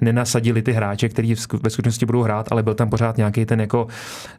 nenasadili 0.00 0.62
ty 0.62 0.72
hráče, 0.72 1.08
kteří 1.08 1.34
ve 1.62 1.70
skutečnosti 1.70 2.06
budou 2.06 2.22
hrát, 2.22 2.52
ale 2.52 2.62
byl 2.62 2.74
tam 2.74 2.90
pořád 2.90 3.16
nějaký 3.16 3.44
ten 3.46 3.60
jako 3.60 3.86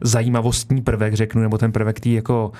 zajímavostní 0.00 0.82
prvek, 0.82 1.14
řeknu, 1.14 1.42
nebo 1.42 1.58
ten 1.58 1.72
prvek 1.72 2.00
tý 2.00 2.12
jako 2.12 2.52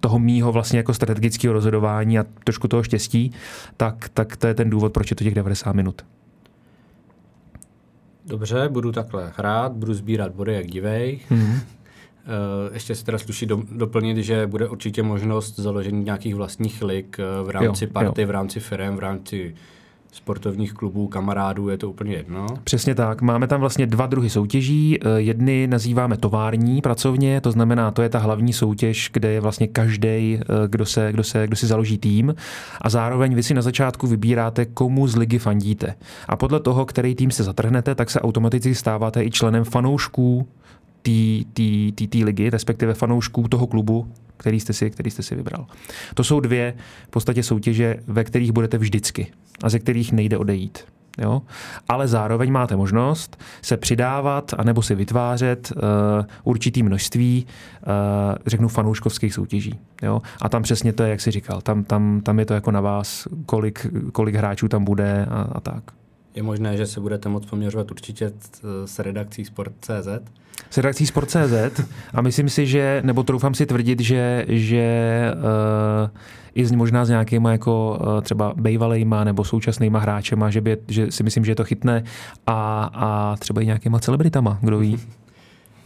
toho 0.00 0.18
mýho 0.18 0.52
vlastně 0.52 0.78
jako 0.78 0.94
strategického 0.94 1.52
rozhodování 1.52 2.18
a 2.18 2.24
trošku 2.44 2.68
toho 2.68 2.82
štěstí, 2.82 3.32
tak, 3.76 4.08
tak 4.14 4.36
to 4.36 4.46
je 4.46 4.54
ten 4.54 4.70
důvod, 4.70 4.92
proč 4.92 5.10
je 5.10 5.16
to 5.16 5.24
těch 5.24 5.34
90 5.34 5.72
minut. 5.72 6.02
Dobře, 8.26 8.68
budu 8.68 8.92
takhle 8.92 9.32
hrát, 9.36 9.72
budu 9.72 9.94
sbírat 9.94 10.32
body 10.32 10.54
jak 10.54 10.66
divej. 10.66 11.20
Mm-hmm. 11.30 11.60
Ještě 12.72 12.94
se 12.94 13.04
teda 13.04 13.18
sluší 13.18 13.46
do, 13.46 13.62
doplnit, 13.72 14.16
že 14.16 14.46
bude 14.46 14.68
určitě 14.68 15.02
možnost 15.02 15.58
založení 15.58 16.04
nějakých 16.04 16.34
vlastních 16.34 16.82
lig 16.82 17.16
eh, 17.18 17.44
v 17.44 17.50
rámci 17.50 17.84
jo, 17.84 17.90
party, 17.92 18.22
jo. 18.22 18.28
v 18.28 18.30
rámci 18.30 18.60
firm, 18.60 18.96
v 18.96 18.98
rámci 18.98 19.54
sportovních 20.12 20.72
klubů, 20.72 21.08
kamarádů, 21.08 21.68
je 21.68 21.78
to 21.78 21.90
úplně 21.90 22.14
jedno. 22.14 22.46
Přesně 22.64 22.94
tak. 22.94 23.22
Máme 23.22 23.46
tam 23.46 23.60
vlastně 23.60 23.86
dva 23.86 24.06
druhy 24.06 24.30
soutěží. 24.30 24.98
Eh, 25.00 25.20
jedny 25.20 25.66
nazýváme 25.66 26.16
tovární 26.16 26.80
pracovně, 26.80 27.40
to 27.40 27.52
znamená, 27.52 27.90
to 27.90 28.02
je 28.02 28.08
ta 28.08 28.18
hlavní 28.18 28.52
soutěž, 28.52 29.10
kde 29.12 29.32
je 29.32 29.40
vlastně 29.40 29.66
každý, 29.68 30.08
eh, 30.08 30.44
kdo, 30.68 30.86
se, 30.86 31.12
kdo, 31.12 31.24
se, 31.24 31.46
kdo 31.46 31.56
si 31.56 31.66
založí 31.66 31.98
tým. 31.98 32.34
A 32.80 32.90
zároveň 32.90 33.34
vy 33.34 33.42
si 33.42 33.54
na 33.54 33.62
začátku 33.62 34.06
vybíráte, 34.06 34.64
komu 34.64 35.06
z 35.06 35.16
ligy 35.16 35.38
fandíte. 35.38 35.94
A 36.28 36.36
podle 36.36 36.60
toho, 36.60 36.86
který 36.86 37.14
tým 37.14 37.30
se 37.30 37.44
zatrhnete, 37.44 37.94
tak 37.94 38.10
se 38.10 38.20
automaticky 38.20 38.74
stáváte 38.74 39.24
i 39.24 39.30
členem 39.30 39.64
fanoušků 39.64 40.48
té 42.08 42.24
ligy, 42.24 42.50
respektive 42.50 42.94
fanoušků 42.94 43.48
toho 43.48 43.66
klubu, 43.66 44.08
který 44.36 44.60
jste, 44.60 44.72
si, 44.72 44.90
který 44.90 45.10
jste 45.10 45.22
si 45.22 45.34
vybral. 45.34 45.66
To 46.14 46.24
jsou 46.24 46.40
dvě 46.40 46.74
v 47.06 47.10
podstatě 47.10 47.42
soutěže, 47.42 47.96
ve 48.06 48.24
kterých 48.24 48.52
budete 48.52 48.78
vždycky 48.78 49.26
a 49.62 49.68
ze 49.68 49.78
kterých 49.78 50.12
nejde 50.12 50.38
odejít. 50.38 50.84
Jo? 51.18 51.42
Ale 51.88 52.08
zároveň 52.08 52.52
máte 52.52 52.76
možnost 52.76 53.40
se 53.62 53.76
přidávat 53.76 54.54
anebo 54.58 54.82
si 54.82 54.94
vytvářet 54.94 55.72
uh, 55.76 55.82
určitý 56.44 56.82
množství, 56.82 57.46
uh, 57.46 57.92
řeknu, 58.46 58.68
fanouškovských 58.68 59.34
soutěží. 59.34 59.78
Jo? 60.02 60.22
A 60.40 60.48
tam 60.48 60.62
přesně 60.62 60.92
to 60.92 61.02
je, 61.02 61.10
jak 61.10 61.20
jsi 61.20 61.30
říkal, 61.30 61.60
tam, 61.60 61.84
tam, 61.84 62.20
tam 62.20 62.38
je 62.38 62.46
to 62.46 62.54
jako 62.54 62.70
na 62.70 62.80
vás, 62.80 63.28
kolik, 63.46 63.86
kolik 64.12 64.34
hráčů 64.34 64.68
tam 64.68 64.84
bude 64.84 65.26
a, 65.30 65.48
a 65.52 65.60
tak. 65.60 65.82
Je 66.34 66.42
možné, 66.42 66.76
že 66.76 66.86
se 66.86 67.00
budete 67.00 67.28
moct 67.28 67.46
poměřovat 67.46 67.90
určitě 67.90 68.32
s 68.84 68.98
redakcí 68.98 69.44
Sport.cz? 69.44 70.08
S 70.70 70.76
redakcí 70.76 71.06
Sport.cz 71.06 71.80
a 72.14 72.22
myslím 72.22 72.48
si, 72.48 72.66
že, 72.66 73.02
nebo 73.04 73.22
troufám 73.22 73.54
si 73.54 73.66
tvrdit, 73.66 74.00
že, 74.00 74.44
že 74.48 75.22
uh, 75.34 76.10
i 76.54 76.66
z, 76.66 76.72
možná 76.72 77.04
s 77.04 77.08
nějakýma 77.08 77.52
jako 77.52 77.98
uh, 78.00 78.20
třeba 78.20 78.52
bejvalejma 78.56 79.24
nebo 79.24 79.44
současnýma 79.44 79.98
hráčema, 79.98 80.50
že, 80.50 80.60
by, 80.60 80.76
že 80.88 81.12
si 81.12 81.22
myslím, 81.22 81.44
že 81.44 81.50
je 81.50 81.56
to 81.56 81.64
chytné 81.64 82.04
a, 82.46 82.90
a 82.94 83.36
třeba 83.36 83.60
i 83.60 83.66
nějakýma 83.66 83.98
celebritama, 83.98 84.58
kdo 84.62 84.78
ví. 84.78 84.98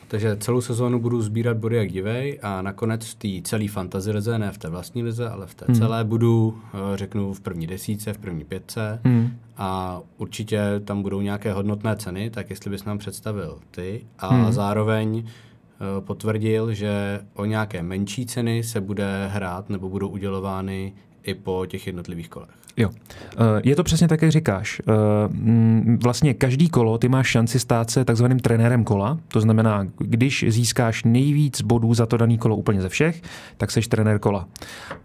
Takže 0.08 0.36
celou 0.36 0.60
sezónu 0.60 1.00
budu 1.00 1.22
sbírat 1.22 1.56
body 1.56 1.76
jak 1.76 1.92
divej 1.92 2.38
a 2.42 2.62
nakonec 2.62 3.06
v 3.06 3.14
té 3.14 3.48
celé 3.48 3.68
fantasy 3.68 4.10
lize, 4.10 4.38
ne 4.38 4.52
v 4.52 4.58
té 4.58 4.68
vlastní 4.68 5.02
lize, 5.02 5.28
ale 5.28 5.46
v 5.46 5.54
té 5.54 5.64
hmm. 5.68 5.76
celé 5.76 6.04
budu, 6.04 6.58
eh, 6.74 6.96
řeknu, 6.96 7.32
v 7.32 7.40
první 7.40 7.66
desíce, 7.66 8.12
v 8.12 8.18
první 8.18 8.44
pětce 8.44 9.00
hmm. 9.04 9.30
a 9.56 10.00
určitě 10.18 10.60
tam 10.84 11.02
budou 11.02 11.20
nějaké 11.20 11.52
hodnotné 11.52 11.96
ceny, 11.96 12.30
tak 12.30 12.50
jestli 12.50 12.70
bys 12.70 12.84
nám 12.84 12.98
představil 12.98 13.58
ty 13.70 14.06
a 14.18 14.34
hmm. 14.34 14.52
zároveň 14.52 15.24
eh, 15.26 16.00
potvrdil, 16.00 16.74
že 16.74 17.20
o 17.34 17.44
nějaké 17.44 17.82
menší 17.82 18.26
ceny 18.26 18.62
se 18.62 18.80
bude 18.80 19.28
hrát 19.32 19.70
nebo 19.70 19.88
budou 19.88 20.08
udělovány 20.08 20.92
i 21.22 21.34
po 21.34 21.66
těch 21.66 21.86
jednotlivých 21.86 22.28
kolech. 22.28 22.65
Jo. 22.76 22.90
Eh, 23.36 23.60
je 23.64 23.76
to 23.76 23.84
přesně 23.84 24.08
tak, 24.08 24.22
jak 24.22 24.32
říkáš. 24.32 24.82
Eh, 24.88 24.92
mm, 25.28 25.98
vlastně 26.02 26.34
každý 26.34 26.68
kolo 26.68 26.98
ty 26.98 27.08
máš 27.08 27.26
šanci 27.26 27.60
stát 27.60 27.90
se 27.90 28.04
takzvaným 28.04 28.40
trenérem 28.40 28.84
kola. 28.84 29.18
To 29.28 29.40
znamená, 29.40 29.86
když 29.98 30.44
získáš 30.48 31.04
nejvíc 31.04 31.62
bodů 31.62 31.94
za 31.94 32.06
to 32.06 32.16
daný 32.16 32.38
kolo 32.38 32.56
úplně 32.56 32.82
ze 32.82 32.88
všech, 32.88 33.22
tak 33.56 33.70
seš 33.70 33.88
trenér 33.88 34.18
kola. 34.18 34.48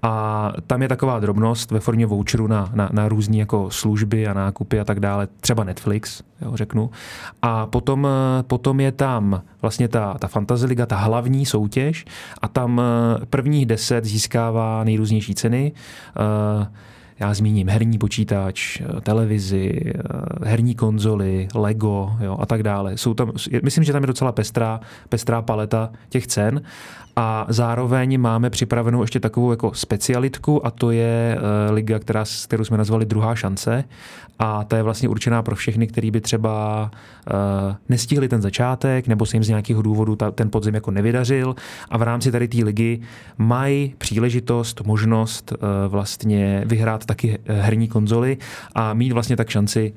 A 0.01 0.53
tam 0.67 0.81
je 0.81 0.87
taková 0.87 1.19
drobnost 1.19 1.71
ve 1.71 1.79
formě 1.79 2.05
voucheru 2.05 2.47
na, 2.47 2.69
na, 2.73 2.89
na 2.93 3.09
různé 3.09 3.37
jako 3.37 3.69
služby 3.69 4.27
a 4.27 4.33
nákupy 4.33 4.79
a 4.79 4.85
tak 4.85 4.99
dále, 4.99 5.27
třeba 5.41 5.63
Netflix, 5.63 6.23
jo, 6.41 6.51
řeknu. 6.55 6.89
A 7.41 7.65
potom, 7.65 8.07
eh, 8.07 8.43
potom 8.43 8.79
je 8.79 8.91
tam 8.91 9.41
vlastně 9.61 9.87
ta, 9.87 10.17
ta 10.19 10.27
Fantasy 10.27 10.65
Liga, 10.65 10.85
ta 10.85 10.95
hlavní 10.95 11.45
soutěž 11.45 12.05
a 12.41 12.47
tam 12.47 12.81
prvních 13.29 13.65
deset 13.65 14.05
získává 14.05 14.83
nejrůznější 14.83 15.35
ceny. 15.35 15.71
Já 17.21 17.33
zmíním 17.33 17.69
herní 17.69 17.97
počítač, 17.97 18.81
televizi, 19.01 19.93
herní 20.43 20.75
konzoly, 20.75 21.47
Lego 21.55 22.13
jo, 22.19 22.37
a 22.39 22.45
tak 22.45 22.63
dále. 22.63 22.97
Jsou 22.97 23.13
tam, 23.13 23.31
myslím, 23.63 23.83
že 23.83 23.93
tam 23.93 24.03
je 24.03 24.07
docela 24.07 24.31
pestrá, 24.31 24.79
pestrá 25.09 25.41
paleta 25.41 25.89
těch 26.09 26.27
cen. 26.27 26.61
A 27.15 27.45
zároveň 27.49 28.21
máme 28.21 28.49
připravenou 28.49 29.01
ještě 29.01 29.19
takovou 29.19 29.51
jako 29.51 29.73
specialitku 29.73 30.65
a 30.65 30.71
to 30.71 30.91
je 30.91 31.37
uh, 31.37 31.73
liga, 31.75 31.99
která, 31.99 32.23
kterou 32.43 32.63
jsme 32.63 32.77
nazvali 32.77 33.05
Druhá 33.05 33.35
šance. 33.35 33.83
A 34.39 34.63
ta 34.63 34.77
je 34.77 34.83
vlastně 34.83 35.09
určená 35.09 35.43
pro 35.43 35.55
všechny, 35.55 35.87
kteří 35.87 36.11
by 36.11 36.21
třeba 36.21 36.91
nestihli 37.89 38.27
ten 38.27 38.41
začátek 38.41 39.07
nebo 39.07 39.25
se 39.25 39.35
jim 39.35 39.43
z 39.43 39.49
nějakého 39.49 39.81
důvodu 39.81 40.15
ta, 40.15 40.31
ten 40.31 40.49
podzim 40.49 40.75
jako 40.75 40.91
nevydařil. 40.91 41.55
A 41.89 41.97
v 41.97 42.01
rámci 42.01 42.31
tady 42.31 42.47
té 42.47 42.57
ligy 42.63 43.01
mají 43.37 43.93
příležitost, 43.97 44.81
možnost 44.85 45.53
vlastně 45.87 46.63
vyhrát 46.65 47.05
taky 47.11 47.39
herní 47.45 47.87
konzoly 47.87 48.37
a 48.75 48.93
mít 48.93 49.11
vlastně 49.11 49.35
tak 49.35 49.49
šanci 49.49 49.93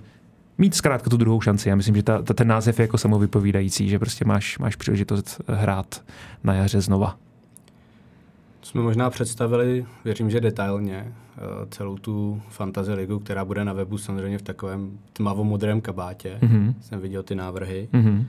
mít 0.58 0.74
zkrátka 0.74 1.10
tu 1.10 1.16
druhou 1.16 1.40
šanci. 1.40 1.68
Já 1.68 1.76
myslím, 1.76 1.96
že 1.96 2.02
ta, 2.02 2.22
ta, 2.22 2.34
ten 2.34 2.48
název 2.48 2.78
je 2.78 2.82
jako 2.82 2.98
samovypovídající, 2.98 3.88
že 3.88 3.98
prostě 3.98 4.24
máš, 4.24 4.58
máš 4.58 4.76
příležitost 4.76 5.40
hrát 5.48 6.02
na 6.44 6.54
jaře 6.54 6.80
znova. 6.80 7.16
Jsme 8.62 8.82
možná 8.82 9.10
představili, 9.10 9.86
věřím, 10.04 10.30
že 10.30 10.40
detailně, 10.40 11.06
eh, 11.06 11.40
celou 11.70 11.98
tu 11.98 12.42
fantasy 12.48 12.92
ligu, 12.92 13.18
která 13.18 13.44
bude 13.44 13.64
na 13.64 13.72
webu 13.72 13.98
samozřejmě 13.98 14.38
v 14.38 14.42
takovém 14.42 14.98
tmavomodrém 15.12 15.80
kabátě. 15.80 16.38
Mm-hmm. 16.42 16.74
Jsem 16.80 17.00
viděl 17.00 17.22
ty 17.22 17.34
návrhy. 17.34 17.88
Mm-hmm. 17.92 18.24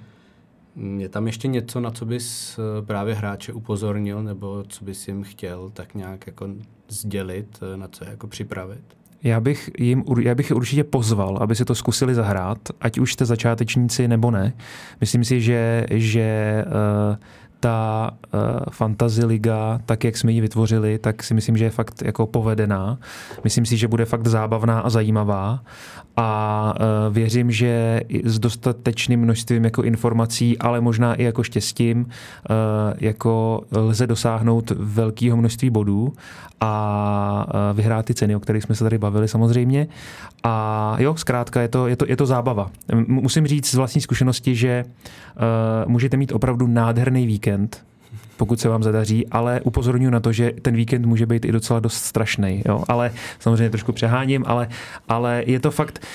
Je 0.97 1.09
tam 1.09 1.27
ještě 1.27 1.47
něco, 1.47 1.79
na 1.79 1.91
co 1.91 2.05
bys 2.05 2.59
eh, 2.59 2.81
právě 2.85 3.15
hráče 3.15 3.53
upozornil, 3.53 4.23
nebo 4.23 4.63
co 4.67 4.85
bys 4.85 5.07
jim 5.07 5.23
chtěl 5.23 5.69
tak 5.73 5.95
nějak 5.95 6.27
jako 6.27 6.49
sdělit, 6.89 7.59
eh, 7.73 7.77
na 7.77 7.88
co 7.88 8.03
je 8.03 8.09
jako 8.09 8.27
připravit? 8.27 8.83
Já 9.23 9.39
bych, 9.39 9.69
jim, 9.79 10.03
já 10.21 10.35
bych 10.35 10.49
je 10.49 10.55
určitě 10.55 10.83
pozval, 10.83 11.38
aby 11.38 11.55
si 11.55 11.65
to 11.65 11.75
zkusili 11.75 12.15
zahrát, 12.15 12.59
ať 12.81 12.97
už 12.97 13.13
jste 13.13 13.25
začátečníci 13.25 14.07
nebo 14.07 14.31
ne. 14.31 14.53
Myslím 15.01 15.23
si, 15.23 15.41
že, 15.41 15.85
že 15.91 16.65
uh, 16.67 17.15
ta 17.65 18.12
uh, 18.12 18.39
fantasy 18.71 19.25
liga, 19.25 19.80
tak 19.86 20.04
jak 20.04 20.17
jsme 20.17 20.32
ji 20.32 20.41
vytvořili, 20.41 20.97
tak 20.97 21.23
si 21.23 21.34
myslím, 21.34 21.58
že 21.58 21.65
je 21.65 21.69
fakt 21.69 22.01
jako 22.01 22.28
povedená. 22.28 22.97
Myslím 23.43 23.65
si, 23.65 23.78
že 23.78 23.88
bude 23.88 24.06
fakt 24.06 24.28
zábavná 24.28 24.80
a 24.80 24.89
zajímavá 24.89 25.60
a 26.17 26.73
uh, 26.80 27.13
věřím, 27.13 27.51
že 27.51 28.01
s 28.23 28.39
dostatečným 28.39 29.19
množstvím 29.19 29.63
jako 29.63 29.84
informací, 29.84 30.58
ale 30.58 30.82
možná 30.82 31.15
i 31.15 31.23
jako 31.23 31.43
štěstím, 31.43 32.06
uh, 32.06 32.06
jako 32.99 33.62
lze 33.71 34.08
dosáhnout 34.08 34.71
velkého 34.75 35.38
množství 35.38 35.69
bodů 35.69 36.13
a 36.62 37.47
uh, 37.47 37.78
vyhrát 37.78 38.06
ty 38.06 38.13
ceny, 38.13 38.36
o 38.36 38.39
kterých 38.39 38.63
jsme 38.63 38.75
se 38.75 38.84
tady 38.84 38.97
bavili 38.97 39.28
samozřejmě. 39.28 39.88
A 40.43 40.95
jo, 40.99 41.15
zkrátka 41.17 41.62
je 41.62 41.67
to, 41.67 41.88
je 41.88 41.95
to, 41.95 42.06
je 42.08 42.17
to 42.17 42.25
zábava. 42.25 42.71
Musím 43.08 43.47
říct 43.47 43.71
z 43.71 43.75
vlastní 43.75 44.01
zkušenosti, 44.01 44.56
že 44.56 44.84
uh, 44.86 45.91
můžete 45.91 46.17
mít 46.17 46.32
opravdu 46.32 46.67
nádherný 46.67 47.28
víkend, 47.28 47.54
pokud 48.37 48.59
se 48.59 48.69
vám 48.69 48.83
zadaří, 48.83 49.27
ale 49.27 49.61
upozorňuji 49.61 50.11
na 50.11 50.19
to, 50.19 50.31
že 50.31 50.51
ten 50.61 50.75
víkend 50.75 51.05
může 51.05 51.25
být 51.25 51.45
i 51.45 51.51
docela 51.51 51.79
dost 51.79 51.93
strašný. 51.93 52.63
Ale 52.87 53.11
samozřejmě 53.39 53.69
trošku 53.69 53.91
přeháním, 53.91 54.43
ale, 54.47 54.67
ale 55.09 55.43
je, 55.45 55.59
to 55.59 55.71
fakt, 55.71 56.05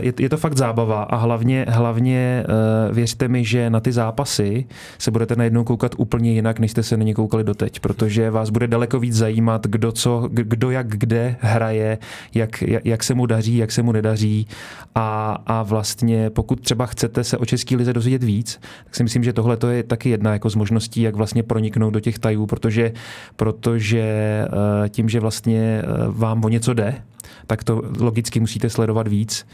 je, 0.00 0.12
je 0.18 0.28
to 0.28 0.36
fakt 0.36 0.56
zábava 0.56 1.02
a 1.02 1.16
hlavně, 1.16 1.66
hlavně 1.68 2.44
eh, 2.44 2.92
věřte 2.94 3.28
mi, 3.28 3.44
že 3.44 3.70
na 3.70 3.80
ty 3.80 3.92
zápasy 3.92 4.64
se 4.98 5.10
budete 5.10 5.36
najednou 5.36 5.64
koukat 5.64 5.94
úplně 5.98 6.32
jinak, 6.32 6.58
než 6.58 6.70
jste 6.70 6.82
se 6.82 6.96
na 6.96 7.04
ně 7.04 7.14
koukali 7.14 7.44
doteď, 7.44 7.80
protože 7.80 8.30
vás 8.30 8.50
bude 8.50 8.66
daleko 8.66 9.00
víc 9.00 9.14
zajímat, 9.14 9.66
kdo, 9.66 9.92
co, 9.92 10.28
kdo 10.32 10.70
jak 10.70 10.88
kde 10.88 11.36
hraje, 11.40 11.98
jak, 12.34 12.62
jak 12.84 13.04
se 13.04 13.14
mu 13.14 13.26
daří, 13.26 13.56
jak 13.56 13.72
se 13.72 13.82
mu 13.82 13.92
nedaří. 13.92 14.46
A, 14.94 15.38
a 15.46 15.62
vlastně 15.62 16.30
pokud 16.30 16.60
třeba 16.60 16.86
chcete 16.86 17.24
se 17.24 17.38
o 17.38 17.44
České 17.44 17.76
lize 17.76 17.92
dozvědět 17.92 18.24
víc, 18.24 18.60
tak 18.84 18.96
si 18.96 19.02
myslím, 19.02 19.24
že 19.24 19.32
tohle 19.32 19.58
je 19.70 19.82
taky 19.82 20.10
jedna 20.10 20.32
jako 20.32 20.50
z 20.50 20.54
možností, 20.54 21.02
jak 21.02 21.16
vlastně 21.16 21.42
pro 21.42 21.60
proniknout 21.60 21.90
do 21.90 22.00
těch 22.00 22.18
tajů, 22.18 22.46
protože, 22.46 22.92
protože 23.36 24.00
eh, 24.02 24.88
tím, 24.88 25.08
že 25.08 25.20
vlastně 25.20 25.82
eh, 25.82 25.84
vám 26.08 26.44
o 26.44 26.48
něco 26.48 26.74
jde, 26.74 27.02
tak 27.50 27.64
to 27.64 27.82
logicky 28.00 28.40
musíte 28.40 28.70
sledovat 28.70 29.08
víc 29.08 29.46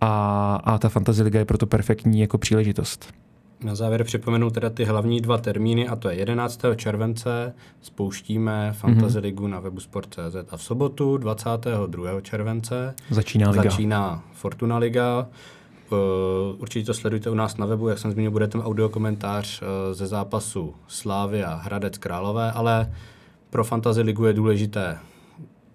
a, 0.00 0.54
a 0.64 0.78
ta 0.78 0.88
Fantasy 0.88 1.22
Liga 1.22 1.38
je 1.38 1.44
proto 1.44 1.66
perfektní 1.66 2.20
jako 2.20 2.38
příležitost. 2.38 3.12
Na 3.64 3.74
závěr 3.74 4.04
připomenu 4.04 4.50
teda 4.50 4.70
ty 4.70 4.84
hlavní 4.84 5.20
dva 5.20 5.38
termíny 5.38 5.88
a 5.88 5.96
to 5.96 6.08
je 6.08 6.16
11. 6.16 6.60
července 6.76 7.54
spouštíme 7.80 8.72
Fantasy 8.72 9.18
mm-hmm. 9.18 9.22
Ligu 9.22 9.46
na 9.46 9.60
webu 9.60 9.80
Sport.cz 9.80 10.36
a 10.50 10.56
v 10.56 10.62
sobotu 10.62 11.16
22. 11.16 12.20
července 12.20 12.94
začíná, 13.10 13.50
liga. 13.50 13.62
začíná 13.62 14.24
Fortuna 14.32 14.78
Liga. 14.78 15.26
Uh, 15.90 15.98
určitě 16.58 16.86
to 16.86 16.94
sledujte 16.94 17.30
u 17.30 17.34
nás 17.34 17.56
na 17.56 17.66
webu, 17.66 17.88
jak 17.88 17.98
jsem 17.98 18.12
zmínil, 18.12 18.30
bude 18.30 18.46
ten 18.46 18.60
audio 18.60 18.88
komentář 18.88 19.62
uh, 19.62 19.68
ze 19.92 20.06
zápasu 20.06 20.74
Slávy 20.86 21.44
a 21.44 21.54
Hradec 21.54 21.98
Králové, 21.98 22.52
ale 22.52 22.92
pro 23.50 23.64
Fantasy 23.64 24.00
ligu 24.00 24.24
je 24.24 24.32
důležité 24.32 24.98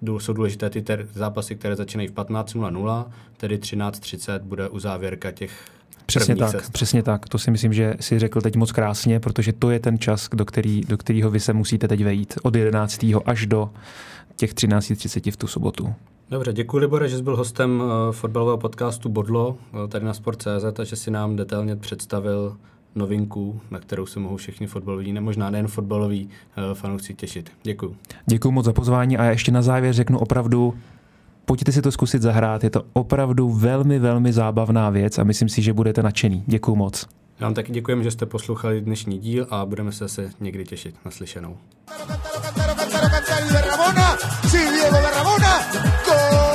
jsou 0.02 0.34
důležité 0.34 0.70
ty 0.70 0.82
ter- 0.82 1.08
zápasy, 1.14 1.56
které 1.56 1.76
začínají 1.76 2.08
v 2.08 2.14
15.00, 2.14 3.06
tedy 3.38 3.58
13.30 3.58 4.40
bude 4.40 4.70
uzávěrka 4.70 5.32
těch 5.32 5.52
Přesně 6.06 6.36
tak, 6.36 6.52
cest. 6.52 6.70
přesně 6.72 7.04
tak. 7.04 7.30
To 7.30 7.38
si 7.38 7.52
myslím, 7.52 7.74
že 7.74 7.96
si 8.00 8.20
řekl 8.20 8.42
teď 8.42 8.56
moc 8.56 8.72
krásně, 8.72 9.20
protože 9.20 9.54
to 9.54 9.70
je 9.70 9.80
ten 9.80 10.00
čas, 10.00 10.30
do, 10.34 10.46
který, 10.46 10.82
do 10.82 10.98
kterého 10.98 11.32
vy 11.32 11.40
se 11.40 11.54
musíte 11.54 11.88
teď 11.88 12.04
vejít. 12.04 12.34
Od 12.44 12.56
11. 12.56 13.06
až 13.26 13.46
do 13.46 13.70
těch 14.36 14.54
13.30 14.54 15.32
v 15.32 15.38
tu 15.38 15.48
sobotu. 15.48 15.94
Dobře, 16.30 16.54
děkuji 16.54 16.78
Libore, 16.78 17.10
že 17.10 17.18
jsi 17.18 17.24
byl 17.24 17.36
hostem 17.36 17.82
uh, 17.82 18.12
fotbalového 18.12 18.58
podcastu 18.58 19.10
Bodlo 19.10 19.50
uh, 19.50 19.88
tady 19.90 20.06
na 20.06 20.14
Sport.cz 20.14 20.80
a 20.80 20.84
že 20.84 20.96
si 20.96 21.12
nám 21.12 21.36
detailně 21.36 21.76
představil 21.76 22.58
novinku, 22.96 23.62
na 23.72 23.80
kterou 23.80 24.06
se 24.06 24.20
mohou 24.20 24.38
všichni 24.38 24.68
fotbaloví, 24.68 25.14
ne 25.14 25.22
možná 25.22 25.50
nejen 25.50 25.68
fotbaloví 25.68 26.30
uh, 26.58 26.74
fanoušci 26.74 27.14
těšit. 27.14 27.52
Děkuji. 27.64 27.96
Děkuji 28.26 28.52
moc 28.52 28.66
za 28.66 28.74
pozvání 28.74 29.18
a 29.18 29.24
ještě 29.24 29.52
na 29.52 29.62
závěr 29.62 29.94
řeknu 29.94 30.20
opravdu, 30.20 30.74
pojďte 31.46 31.72
si 31.72 31.82
to 31.82 31.92
zkusit 31.92 32.22
zahrát, 32.22 32.64
je 32.64 32.70
to 32.70 32.84
opravdu 32.94 33.50
velmi, 33.50 34.00
velmi 34.00 34.34
zábavná 34.34 34.90
věc 34.90 35.18
a 35.18 35.24
myslím 35.24 35.50
si, 35.50 35.62
že 35.62 35.74
budete 35.74 36.04
nadšený. 36.04 36.44
Děkuji 36.48 36.76
moc. 36.76 37.08
Já 37.40 37.46
vám 37.46 37.54
taky 37.54 37.72
děkujeme, 37.72 38.04
že 38.04 38.12
jste 38.12 38.26
poslouchali 38.26 38.82
dnešní 38.82 39.20
díl 39.20 39.48
a 39.50 39.66
budeme 39.66 39.92
se 39.92 39.98
zase 40.04 40.30
někdy 40.40 40.64
těšit. 40.64 40.96
Naslyšenou. 41.06 41.58
Gol! 46.06 46.50